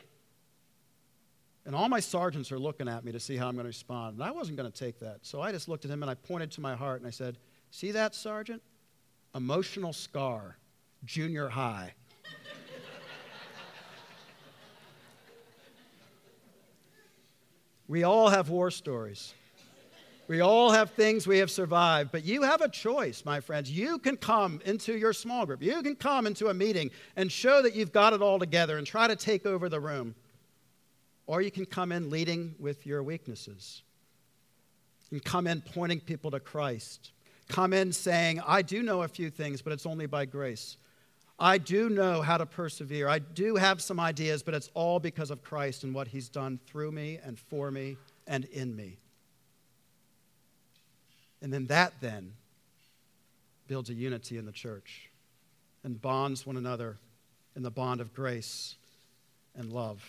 And 1.66 1.76
all 1.76 1.90
my 1.90 2.00
sergeants 2.00 2.52
are 2.52 2.60
looking 2.60 2.88
at 2.88 3.04
me 3.04 3.12
to 3.12 3.20
see 3.20 3.38
how 3.38 3.48
I'm 3.48 3.56
going 3.56 3.64
to 3.64 3.70
respond. 3.70 4.16
And 4.16 4.24
I 4.24 4.32
wasn't 4.32 4.58
going 4.58 4.72
to 4.72 4.78
take 4.78 5.00
that. 5.00 5.20
So 5.24 5.42
I 5.42 5.52
just 5.52 5.68
looked 5.68 5.84
at 5.84 5.92
him 5.92 6.04
and 6.04 6.10
I 6.10 6.14
pointed 6.14 6.52
to 6.52 6.62
my 6.62 6.76
heart 6.76 7.02
and 7.02 7.08
I 7.08 7.12
said, 7.12 7.38
See 7.72 7.92
that, 7.92 8.14
Sergeant? 8.14 8.62
Emotional 9.34 9.92
scar, 9.92 10.58
junior 11.06 11.50
high. 11.50 11.94
We 17.88 18.04
all 18.04 18.30
have 18.30 18.50
war 18.50 18.72
stories. 18.72 19.34
We 20.28 20.42
all 20.42 20.72
have 20.72 20.92
things 20.92 21.28
we 21.28 21.38
have 21.38 21.52
survived, 21.52 22.12
but 22.12 22.26
you 22.26 22.42
have 22.42 22.62
a 22.62 22.70
choice, 22.70 23.24
my 23.26 23.40
friends. 23.42 23.70
You 23.70 24.00
can 24.00 24.18
come 24.18 24.60
into 24.66 24.98
your 24.98 25.14
small 25.14 25.46
group, 25.46 25.62
you 25.62 25.84
can 25.84 25.96
come 25.96 26.26
into 26.26 26.48
a 26.48 26.54
meeting 26.54 26.90
and 27.16 27.32
show 27.32 27.62
that 27.62 27.76
you've 27.76 27.92
got 27.92 28.14
it 28.14 28.24
all 28.24 28.40
together 28.40 28.78
and 28.78 28.88
try 28.88 29.08
to 29.08 29.16
take 29.16 29.46
over 29.46 29.70
the 29.70 29.80
room. 29.80 30.16
Or 31.28 31.42
you 31.42 31.52
can 31.52 31.66
come 31.66 31.92
in 31.92 32.10
leading 32.10 32.56
with 32.60 32.86
your 32.86 33.04
weaknesses. 33.04 33.84
and 35.12 35.24
come 35.24 35.46
in 35.46 35.62
pointing 35.62 36.00
people 36.00 36.32
to 36.32 36.40
Christ. 36.40 37.12
Come 37.48 37.74
in 37.74 37.92
saying, 37.92 38.42
I 38.46 38.64
do 38.64 38.82
know 38.82 39.04
a 39.04 39.08
few 39.08 39.30
things, 39.30 39.62
but 39.62 39.72
it's 39.74 39.86
only 39.86 40.08
by 40.08 40.26
grace. 40.26 40.78
I 41.38 41.58
do 41.58 41.90
know 41.90 42.22
how 42.22 42.38
to 42.38 42.46
persevere. 42.46 43.08
I 43.08 43.20
do 43.20 43.56
have 43.58 43.82
some 43.82 44.00
ideas, 44.00 44.42
but 44.42 44.54
it's 44.54 44.70
all 44.74 45.00
because 45.00 45.32
of 45.32 45.44
Christ 45.44 45.84
and 45.84 45.94
what 45.94 46.08
He's 46.08 46.30
done 46.30 46.60
through 46.66 46.92
me 46.92 47.20
and 47.24 47.38
for 47.38 47.72
me 47.72 47.98
and 48.26 48.46
in 48.46 48.76
me. 48.76 48.98
And 51.42 51.52
then 51.52 51.68
that 51.68 51.94
then 52.00 52.34
builds 53.68 53.90
a 53.90 53.94
unity 53.94 54.38
in 54.38 54.46
the 54.46 54.52
church 54.52 55.10
and 55.84 56.02
bonds 56.02 56.46
one 56.46 56.58
another 56.58 56.98
in 57.56 57.64
the 57.64 57.72
bond 57.72 58.02
of 58.02 58.14
grace 58.14 58.76
and 59.56 59.72
love. 59.72 60.02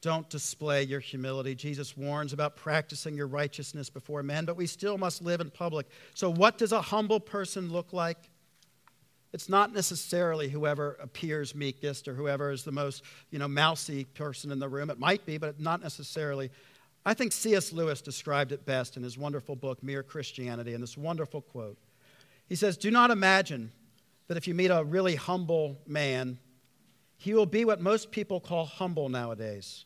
Don't 0.00 0.28
display 0.30 0.82
your 0.82 1.00
humility. 1.00 1.54
Jesus 1.54 1.96
warns 1.96 2.32
about 2.32 2.56
practicing 2.56 3.16
your 3.16 3.26
righteousness 3.26 3.90
before 3.90 4.22
men, 4.22 4.44
but 4.44 4.56
we 4.56 4.66
still 4.66 4.98
must 4.98 5.22
live 5.22 5.40
in 5.40 5.50
public. 5.50 5.86
So, 6.14 6.30
what 6.30 6.58
does 6.58 6.72
a 6.72 6.80
humble 6.80 7.20
person 7.20 7.72
look 7.72 7.92
like? 7.92 8.18
It's 9.32 9.48
not 9.48 9.72
necessarily 9.72 10.48
whoever 10.48 10.96
appears 11.00 11.54
meekest 11.54 12.08
or 12.08 12.14
whoever 12.14 12.50
is 12.50 12.64
the 12.64 12.72
most, 12.72 13.02
you 13.30 13.38
know, 13.38 13.48
mousy 13.48 14.04
person 14.04 14.50
in 14.50 14.58
the 14.58 14.68
room. 14.68 14.88
It 14.88 14.98
might 14.98 15.26
be, 15.26 15.36
but 15.36 15.60
not 15.60 15.82
necessarily. 15.82 16.50
I 17.04 17.14
think 17.14 17.32
C.S. 17.32 17.72
Lewis 17.72 18.00
described 18.00 18.52
it 18.52 18.64
best 18.64 18.96
in 18.96 19.02
his 19.02 19.18
wonderful 19.18 19.56
book, 19.56 19.82
Mere 19.82 20.02
Christianity, 20.02 20.74
in 20.74 20.80
this 20.80 20.96
wonderful 20.96 21.42
quote. 21.42 21.76
He 22.48 22.54
says, 22.54 22.76
Do 22.76 22.90
not 22.90 23.10
imagine 23.10 23.72
that 24.28 24.36
if 24.36 24.48
you 24.48 24.54
meet 24.54 24.70
a 24.70 24.82
really 24.82 25.16
humble 25.16 25.78
man, 25.86 26.38
he 27.18 27.34
will 27.34 27.46
be 27.46 27.64
what 27.64 27.80
most 27.80 28.10
people 28.10 28.40
call 28.40 28.64
humble 28.64 29.08
nowadays. 29.08 29.84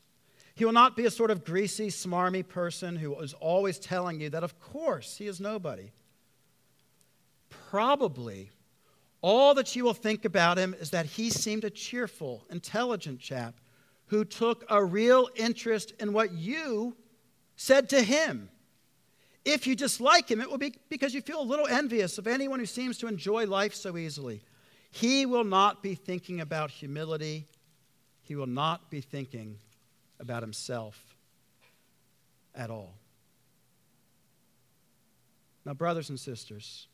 He 0.55 0.65
will 0.65 0.73
not 0.73 0.97
be 0.97 1.07
a 1.07 1.11
sort 1.11 1.31
of 1.31 1.45
greasy, 1.45 1.89
smarmy 1.89 2.47
person 2.47 2.97
who 2.97 3.19
is 3.21 3.35
always 3.35 3.79
telling 3.79 4.21
you 4.21 4.31
that, 4.31 4.45
of 4.45 4.61
course, 4.61 5.17
he 5.17 5.27
is 5.27 5.41
nobody. 5.41 5.93
Probably 7.71 8.51
all 9.23 9.55
that 9.55 9.77
you 9.77 9.85
will 9.85 9.95
think 9.95 10.25
about 10.25 10.59
him 10.59 10.75
is 10.79 10.91
that 10.91 11.07
he 11.07 11.31
seemed 11.31 11.65
a 11.65 11.71
cheerful, 11.71 12.45
intelligent 12.51 13.21
chap 13.21 13.55
who 14.07 14.25
took 14.25 14.65
a 14.69 14.85
real 14.85 15.29
interest 15.37 15.93
in 16.01 16.13
what 16.13 16.33
you 16.33 16.97
said 17.57 17.91
to 17.91 18.03
him, 18.03 18.49
If 19.45 19.67
you 19.67 19.77
dislike 19.77 20.31
him, 20.31 20.41
it 20.41 20.51
will 20.51 20.59
be 20.59 20.75
because 20.89 21.15
you 21.15 21.21
feel 21.21 21.41
a 21.41 21.43
little 21.43 21.67
envious 21.67 22.19
of 22.19 22.27
anyone 22.27 22.59
who 22.59 22.67
seems 22.67 22.99
to 22.99 23.07
enjoy 23.07 23.47
life 23.47 23.75
so 23.75 23.97
easily. 23.97 24.43
He 24.91 25.27
will 25.27 25.45
not 25.45 25.83
be 25.83 25.95
thinking 25.95 26.41
about 26.41 26.71
humility, 26.71 27.47
he 28.23 28.35
will 28.35 28.47
not 28.47 28.91
be 28.91 29.01
thinking 29.01 29.59
about 30.19 30.43
himself 30.43 30.99
at 32.55 32.71
all. 32.71 32.95
Now, 35.65 35.75
brothers 35.75 36.09
and 36.09 36.19
sisters, 36.19 36.89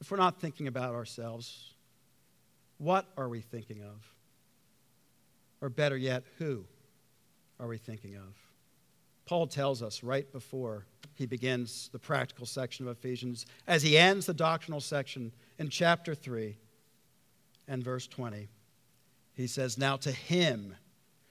if 0.00 0.10
we're 0.10 0.16
not 0.16 0.40
thinking 0.40 0.66
about 0.66 0.94
ourselves, 0.94 1.74
what 2.78 3.06
are 3.16 3.28
we 3.28 3.40
thinking 3.40 3.82
of? 3.82 4.12
Or 5.60 5.68
better 5.68 5.96
yet, 5.96 6.24
who 6.38 6.64
are 7.58 7.66
we 7.66 7.78
thinking 7.78 8.16
of? 8.16 8.34
Paul 9.24 9.46
tells 9.46 9.82
us 9.82 10.02
right 10.02 10.30
before 10.30 10.86
he 11.14 11.26
begins 11.26 11.88
the 11.92 11.98
practical 11.98 12.46
section 12.46 12.86
of 12.86 12.96
Ephesians, 12.96 13.46
as 13.66 13.82
he 13.82 13.98
ends 13.98 14.26
the 14.26 14.34
doctrinal 14.34 14.80
section 14.80 15.32
in 15.58 15.68
chapter 15.68 16.14
3 16.14 16.56
and 17.66 17.82
verse 17.82 18.06
20. 18.06 18.48
He 19.34 19.46
says, 19.46 19.78
Now 19.78 19.96
to 19.96 20.12
him 20.12 20.76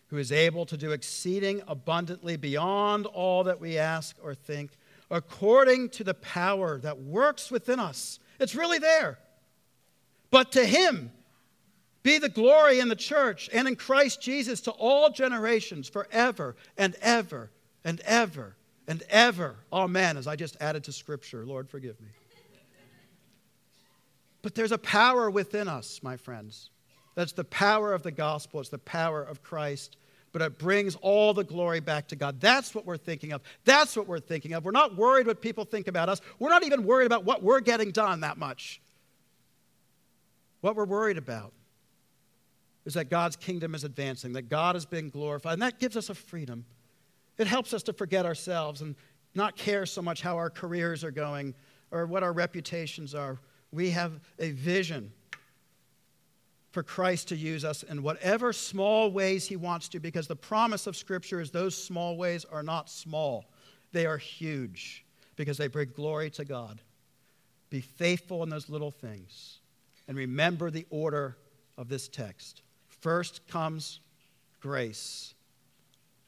who 0.07 0.17
is 0.17 0.31
able 0.31 0.65
to 0.65 0.77
do 0.77 0.91
exceeding 0.91 1.61
abundantly 1.67 2.35
beyond 2.35 3.05
all 3.05 3.43
that 3.43 3.59
we 3.59 3.77
ask 3.77 4.15
or 4.21 4.35
think, 4.35 4.71
according 5.09 5.89
to 5.89 6.03
the 6.03 6.13
power 6.13 6.79
that 6.79 6.99
works 6.99 7.49
within 7.49 7.79
us. 7.79 8.19
It's 8.39 8.55
really 8.55 8.79
there. 8.79 9.17
But 10.31 10.51
to 10.53 10.65
him 10.65 11.11
be 12.03 12.19
the 12.19 12.29
glory 12.29 12.79
in 12.79 12.87
the 12.87 12.95
church 12.95 13.49
and 13.51 13.67
in 13.67 13.75
Christ 13.75 14.21
Jesus 14.21 14.61
to 14.61 14.71
all 14.71 15.09
generations, 15.09 15.87
forever 15.87 16.55
and 16.77 16.95
ever 17.01 17.49
and 17.83 17.99
ever 18.01 18.55
and 18.87 19.01
ever. 19.09 19.55
Amen. 19.73 20.17
As 20.17 20.27
I 20.27 20.35
just 20.35 20.57
added 20.61 20.83
to 20.83 20.91
Scripture, 20.91 21.45
Lord, 21.45 21.69
forgive 21.69 21.99
me. 21.99 22.07
But 24.41 24.53
there's 24.53 24.71
a 24.71 24.77
power 24.77 25.31
within 25.31 25.67
us, 25.67 26.01
my 26.03 26.17
friends. 26.17 26.69
That's 27.15 27.31
the 27.31 27.43
power 27.45 27.93
of 27.93 28.03
the 28.03 28.11
gospel, 28.11 28.59
it's 28.59 28.69
the 28.69 28.77
power 28.77 29.23
of 29.23 29.41
Christ. 29.41 29.97
But 30.35 30.41
it 30.41 30.57
brings 30.57 30.95
all 30.95 31.33
the 31.33 31.45
glory 31.45 31.79
back 31.79 32.09
to 32.09 32.15
God. 32.17 32.41
That's 32.41 32.75
what 32.75 32.85
we're 32.85 32.97
thinking 32.97 33.31
of. 33.31 33.41
That's 33.63 33.95
what 33.95 34.05
we're 34.05 34.19
thinking 34.19 34.51
of. 34.51 34.65
We're 34.65 34.71
not 34.71 34.97
worried 34.97 35.27
what 35.27 35.41
people 35.41 35.63
think 35.63 35.87
about 35.87 36.09
us. 36.09 36.19
We're 36.39 36.49
not 36.49 36.65
even 36.65 36.83
worried 36.83 37.05
about 37.05 37.23
what 37.23 37.41
we're 37.41 37.61
getting 37.61 37.91
done 37.91 38.19
that 38.19 38.37
much. 38.37 38.81
What 40.59 40.75
we're 40.75 40.83
worried 40.83 41.17
about 41.17 41.53
is 42.83 42.95
that 42.95 43.09
God's 43.09 43.37
kingdom 43.37 43.75
is 43.75 43.85
advancing, 43.85 44.33
that 44.33 44.49
God 44.49 44.75
is 44.75 44.85
being 44.85 45.09
glorified, 45.09 45.53
and 45.53 45.61
that 45.61 45.79
gives 45.79 45.95
us 45.95 46.09
a 46.09 46.13
freedom. 46.13 46.65
It 47.37 47.47
helps 47.47 47.73
us 47.73 47.81
to 47.83 47.93
forget 47.93 48.25
ourselves 48.25 48.81
and 48.81 48.93
not 49.35 49.55
care 49.55 49.85
so 49.85 50.01
much 50.01 50.21
how 50.21 50.35
our 50.35 50.49
careers 50.49 51.05
are 51.05 51.11
going 51.11 51.55
or 51.91 52.07
what 52.07 52.23
our 52.23 52.33
reputations 52.33 53.15
are. 53.15 53.39
We 53.71 53.89
have 53.91 54.19
a 54.39 54.51
vision 54.51 55.13
for 56.75 56.83
Christ 56.83 57.29
to 57.29 57.37
use 57.37 57.63
us 57.63 57.83
in 57.83 58.03
whatever 58.03 58.51
small 58.51 59.09
ways 59.09 59.47
He 59.47 59.55
wants 59.55 59.87
to, 59.87 59.99
because 60.01 60.27
the 60.27 60.35
promise 60.35 60.87
of 60.87 60.97
Scripture 60.97 61.39
is 61.39 61.49
those 61.49 61.73
small 61.73 62.17
ways 62.17 62.43
are 62.43 62.63
not 62.63 62.89
small, 62.89 63.45
they 63.93 64.05
are 64.05 64.17
huge, 64.17 65.05
because 65.37 65.57
they 65.57 65.69
bring 65.69 65.93
glory 65.95 66.29
to 66.31 66.43
God. 66.43 66.81
Be 67.69 67.79
faithful 67.79 68.43
in 68.43 68.49
those 68.49 68.67
little 68.67 68.91
things. 68.91 69.59
And 70.09 70.17
remember 70.17 70.69
the 70.69 70.85
order 70.89 71.37
of 71.77 71.87
this 71.87 72.09
text. 72.09 72.61
First 72.89 73.47
comes 73.47 74.01
grace, 74.59 75.33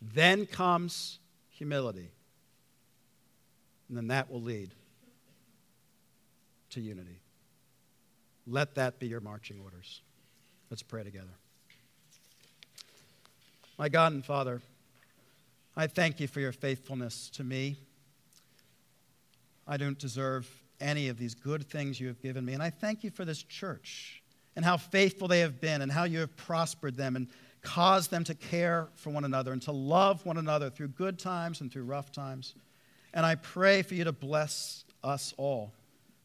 then 0.01 0.45
comes 0.45 1.19
humility, 1.49 2.09
and 3.89 3.97
then 3.97 4.07
that 4.07 4.31
will 4.31 4.41
lead 4.41 4.73
to 6.69 6.79
unity. 6.79 7.19
Let 8.47 8.75
that 8.75 8.97
be 8.97 9.07
your 9.07 9.19
marching 9.19 9.59
orders. 9.61 10.03
Let's 10.69 10.83
pray 10.83 11.03
together. 11.03 11.27
My 13.77 13.87
God 13.87 14.11
and 14.11 14.25
Father, 14.25 14.61
I 15.75 15.87
thank 15.87 16.19
you 16.19 16.27
for 16.27 16.39
your 16.41 16.51
faithfulness 16.51 17.29
to 17.35 17.43
me. 17.43 17.77
I 19.65 19.77
don't 19.77 19.97
deserve 19.97 20.49
any 20.81 21.07
of 21.07 21.17
these 21.17 21.35
good 21.35 21.69
things 21.69 21.99
you 21.99 22.07
have 22.07 22.21
given 22.21 22.43
me. 22.43 22.53
And 22.53 22.61
I 22.61 22.69
thank 22.69 23.03
you 23.03 23.11
for 23.11 23.23
this 23.23 23.43
church 23.43 24.21
and 24.55 24.65
how 24.65 24.77
faithful 24.77 25.27
they 25.27 25.39
have 25.39 25.61
been 25.61 25.81
and 25.81 25.91
how 25.91 26.03
you 26.03 26.19
have 26.19 26.35
prospered 26.35 26.97
them 26.97 27.15
and 27.15 27.27
caused 27.61 28.11
them 28.11 28.23
to 28.25 28.35
care 28.35 28.87
for 28.95 29.09
one 29.09 29.23
another 29.23 29.53
and 29.53 29.61
to 29.61 29.71
love 29.71 30.25
one 30.25 30.37
another 30.37 30.69
through 30.69 30.89
good 30.89 31.17
times 31.17 31.61
and 31.61 31.71
through 31.71 31.83
rough 31.83 32.11
times. 32.11 32.55
And 33.13 33.25
I 33.25 33.35
pray 33.35 33.83
for 33.83 33.93
you 33.93 34.03
to 34.03 34.11
bless 34.11 34.83
us 35.03 35.33
all 35.37 35.71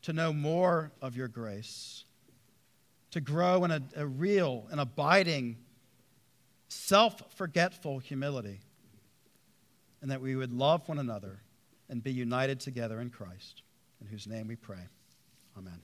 to 0.03 0.13
know 0.13 0.33
more 0.33 0.91
of 1.01 1.17
your 1.17 1.29
grace 1.29 2.05
to 3.13 3.21
grow 3.21 3.65
in 3.65 3.71
a, 3.71 3.83
a 3.97 4.07
real 4.07 4.67
and 4.71 4.81
abiding, 4.81 5.57
self 6.69 7.23
forgetful 7.37 8.01
humility, 8.01 8.61
and 10.01 10.11
that 10.11 10.21
we 10.21 10.35
would 10.35 10.53
love 10.53 10.89
one 10.89 10.99
another 10.99 11.41
and 11.89 12.03
be 12.03 12.13
united 12.13 12.59
together 12.59 13.01
in 13.01 13.11
Christ, 13.11 13.63
in 14.01 14.07
whose 14.07 14.27
name 14.27 14.49
we 14.49 14.57
pray. 14.57 14.89
Amen. 15.57 15.81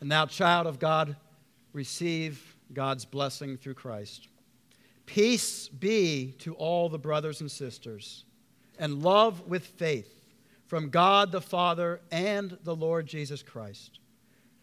And 0.00 0.08
now, 0.08 0.26
child 0.26 0.66
of 0.66 0.78
God, 0.78 1.16
receive 1.72 2.56
God's 2.72 3.04
blessing 3.04 3.56
through 3.56 3.74
Christ. 3.74 4.28
Peace 5.06 5.68
be 5.68 6.34
to 6.38 6.54
all 6.54 6.88
the 6.88 6.98
brothers 6.98 7.40
and 7.40 7.50
sisters, 7.50 8.24
and 8.78 9.02
love 9.02 9.48
with 9.48 9.66
faith 9.66 10.10
from 10.66 10.90
God 10.90 11.32
the 11.32 11.40
Father 11.40 12.00
and 12.10 12.56
the 12.62 12.74
Lord 12.74 13.06
Jesus 13.06 13.42
Christ. 13.42 13.98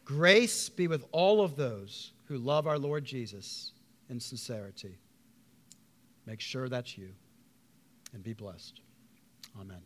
Grace 0.05 0.69
be 0.69 0.87
with 0.87 1.05
all 1.11 1.41
of 1.41 1.55
those 1.55 2.11
who 2.25 2.37
love 2.37 2.67
our 2.67 2.79
Lord 2.79 3.05
Jesus 3.05 3.71
in 4.09 4.19
sincerity. 4.19 4.97
Make 6.25 6.41
sure 6.41 6.69
that's 6.69 6.97
you 6.97 7.09
and 8.13 8.23
be 8.23 8.33
blessed. 8.33 8.81
Amen. 9.59 9.81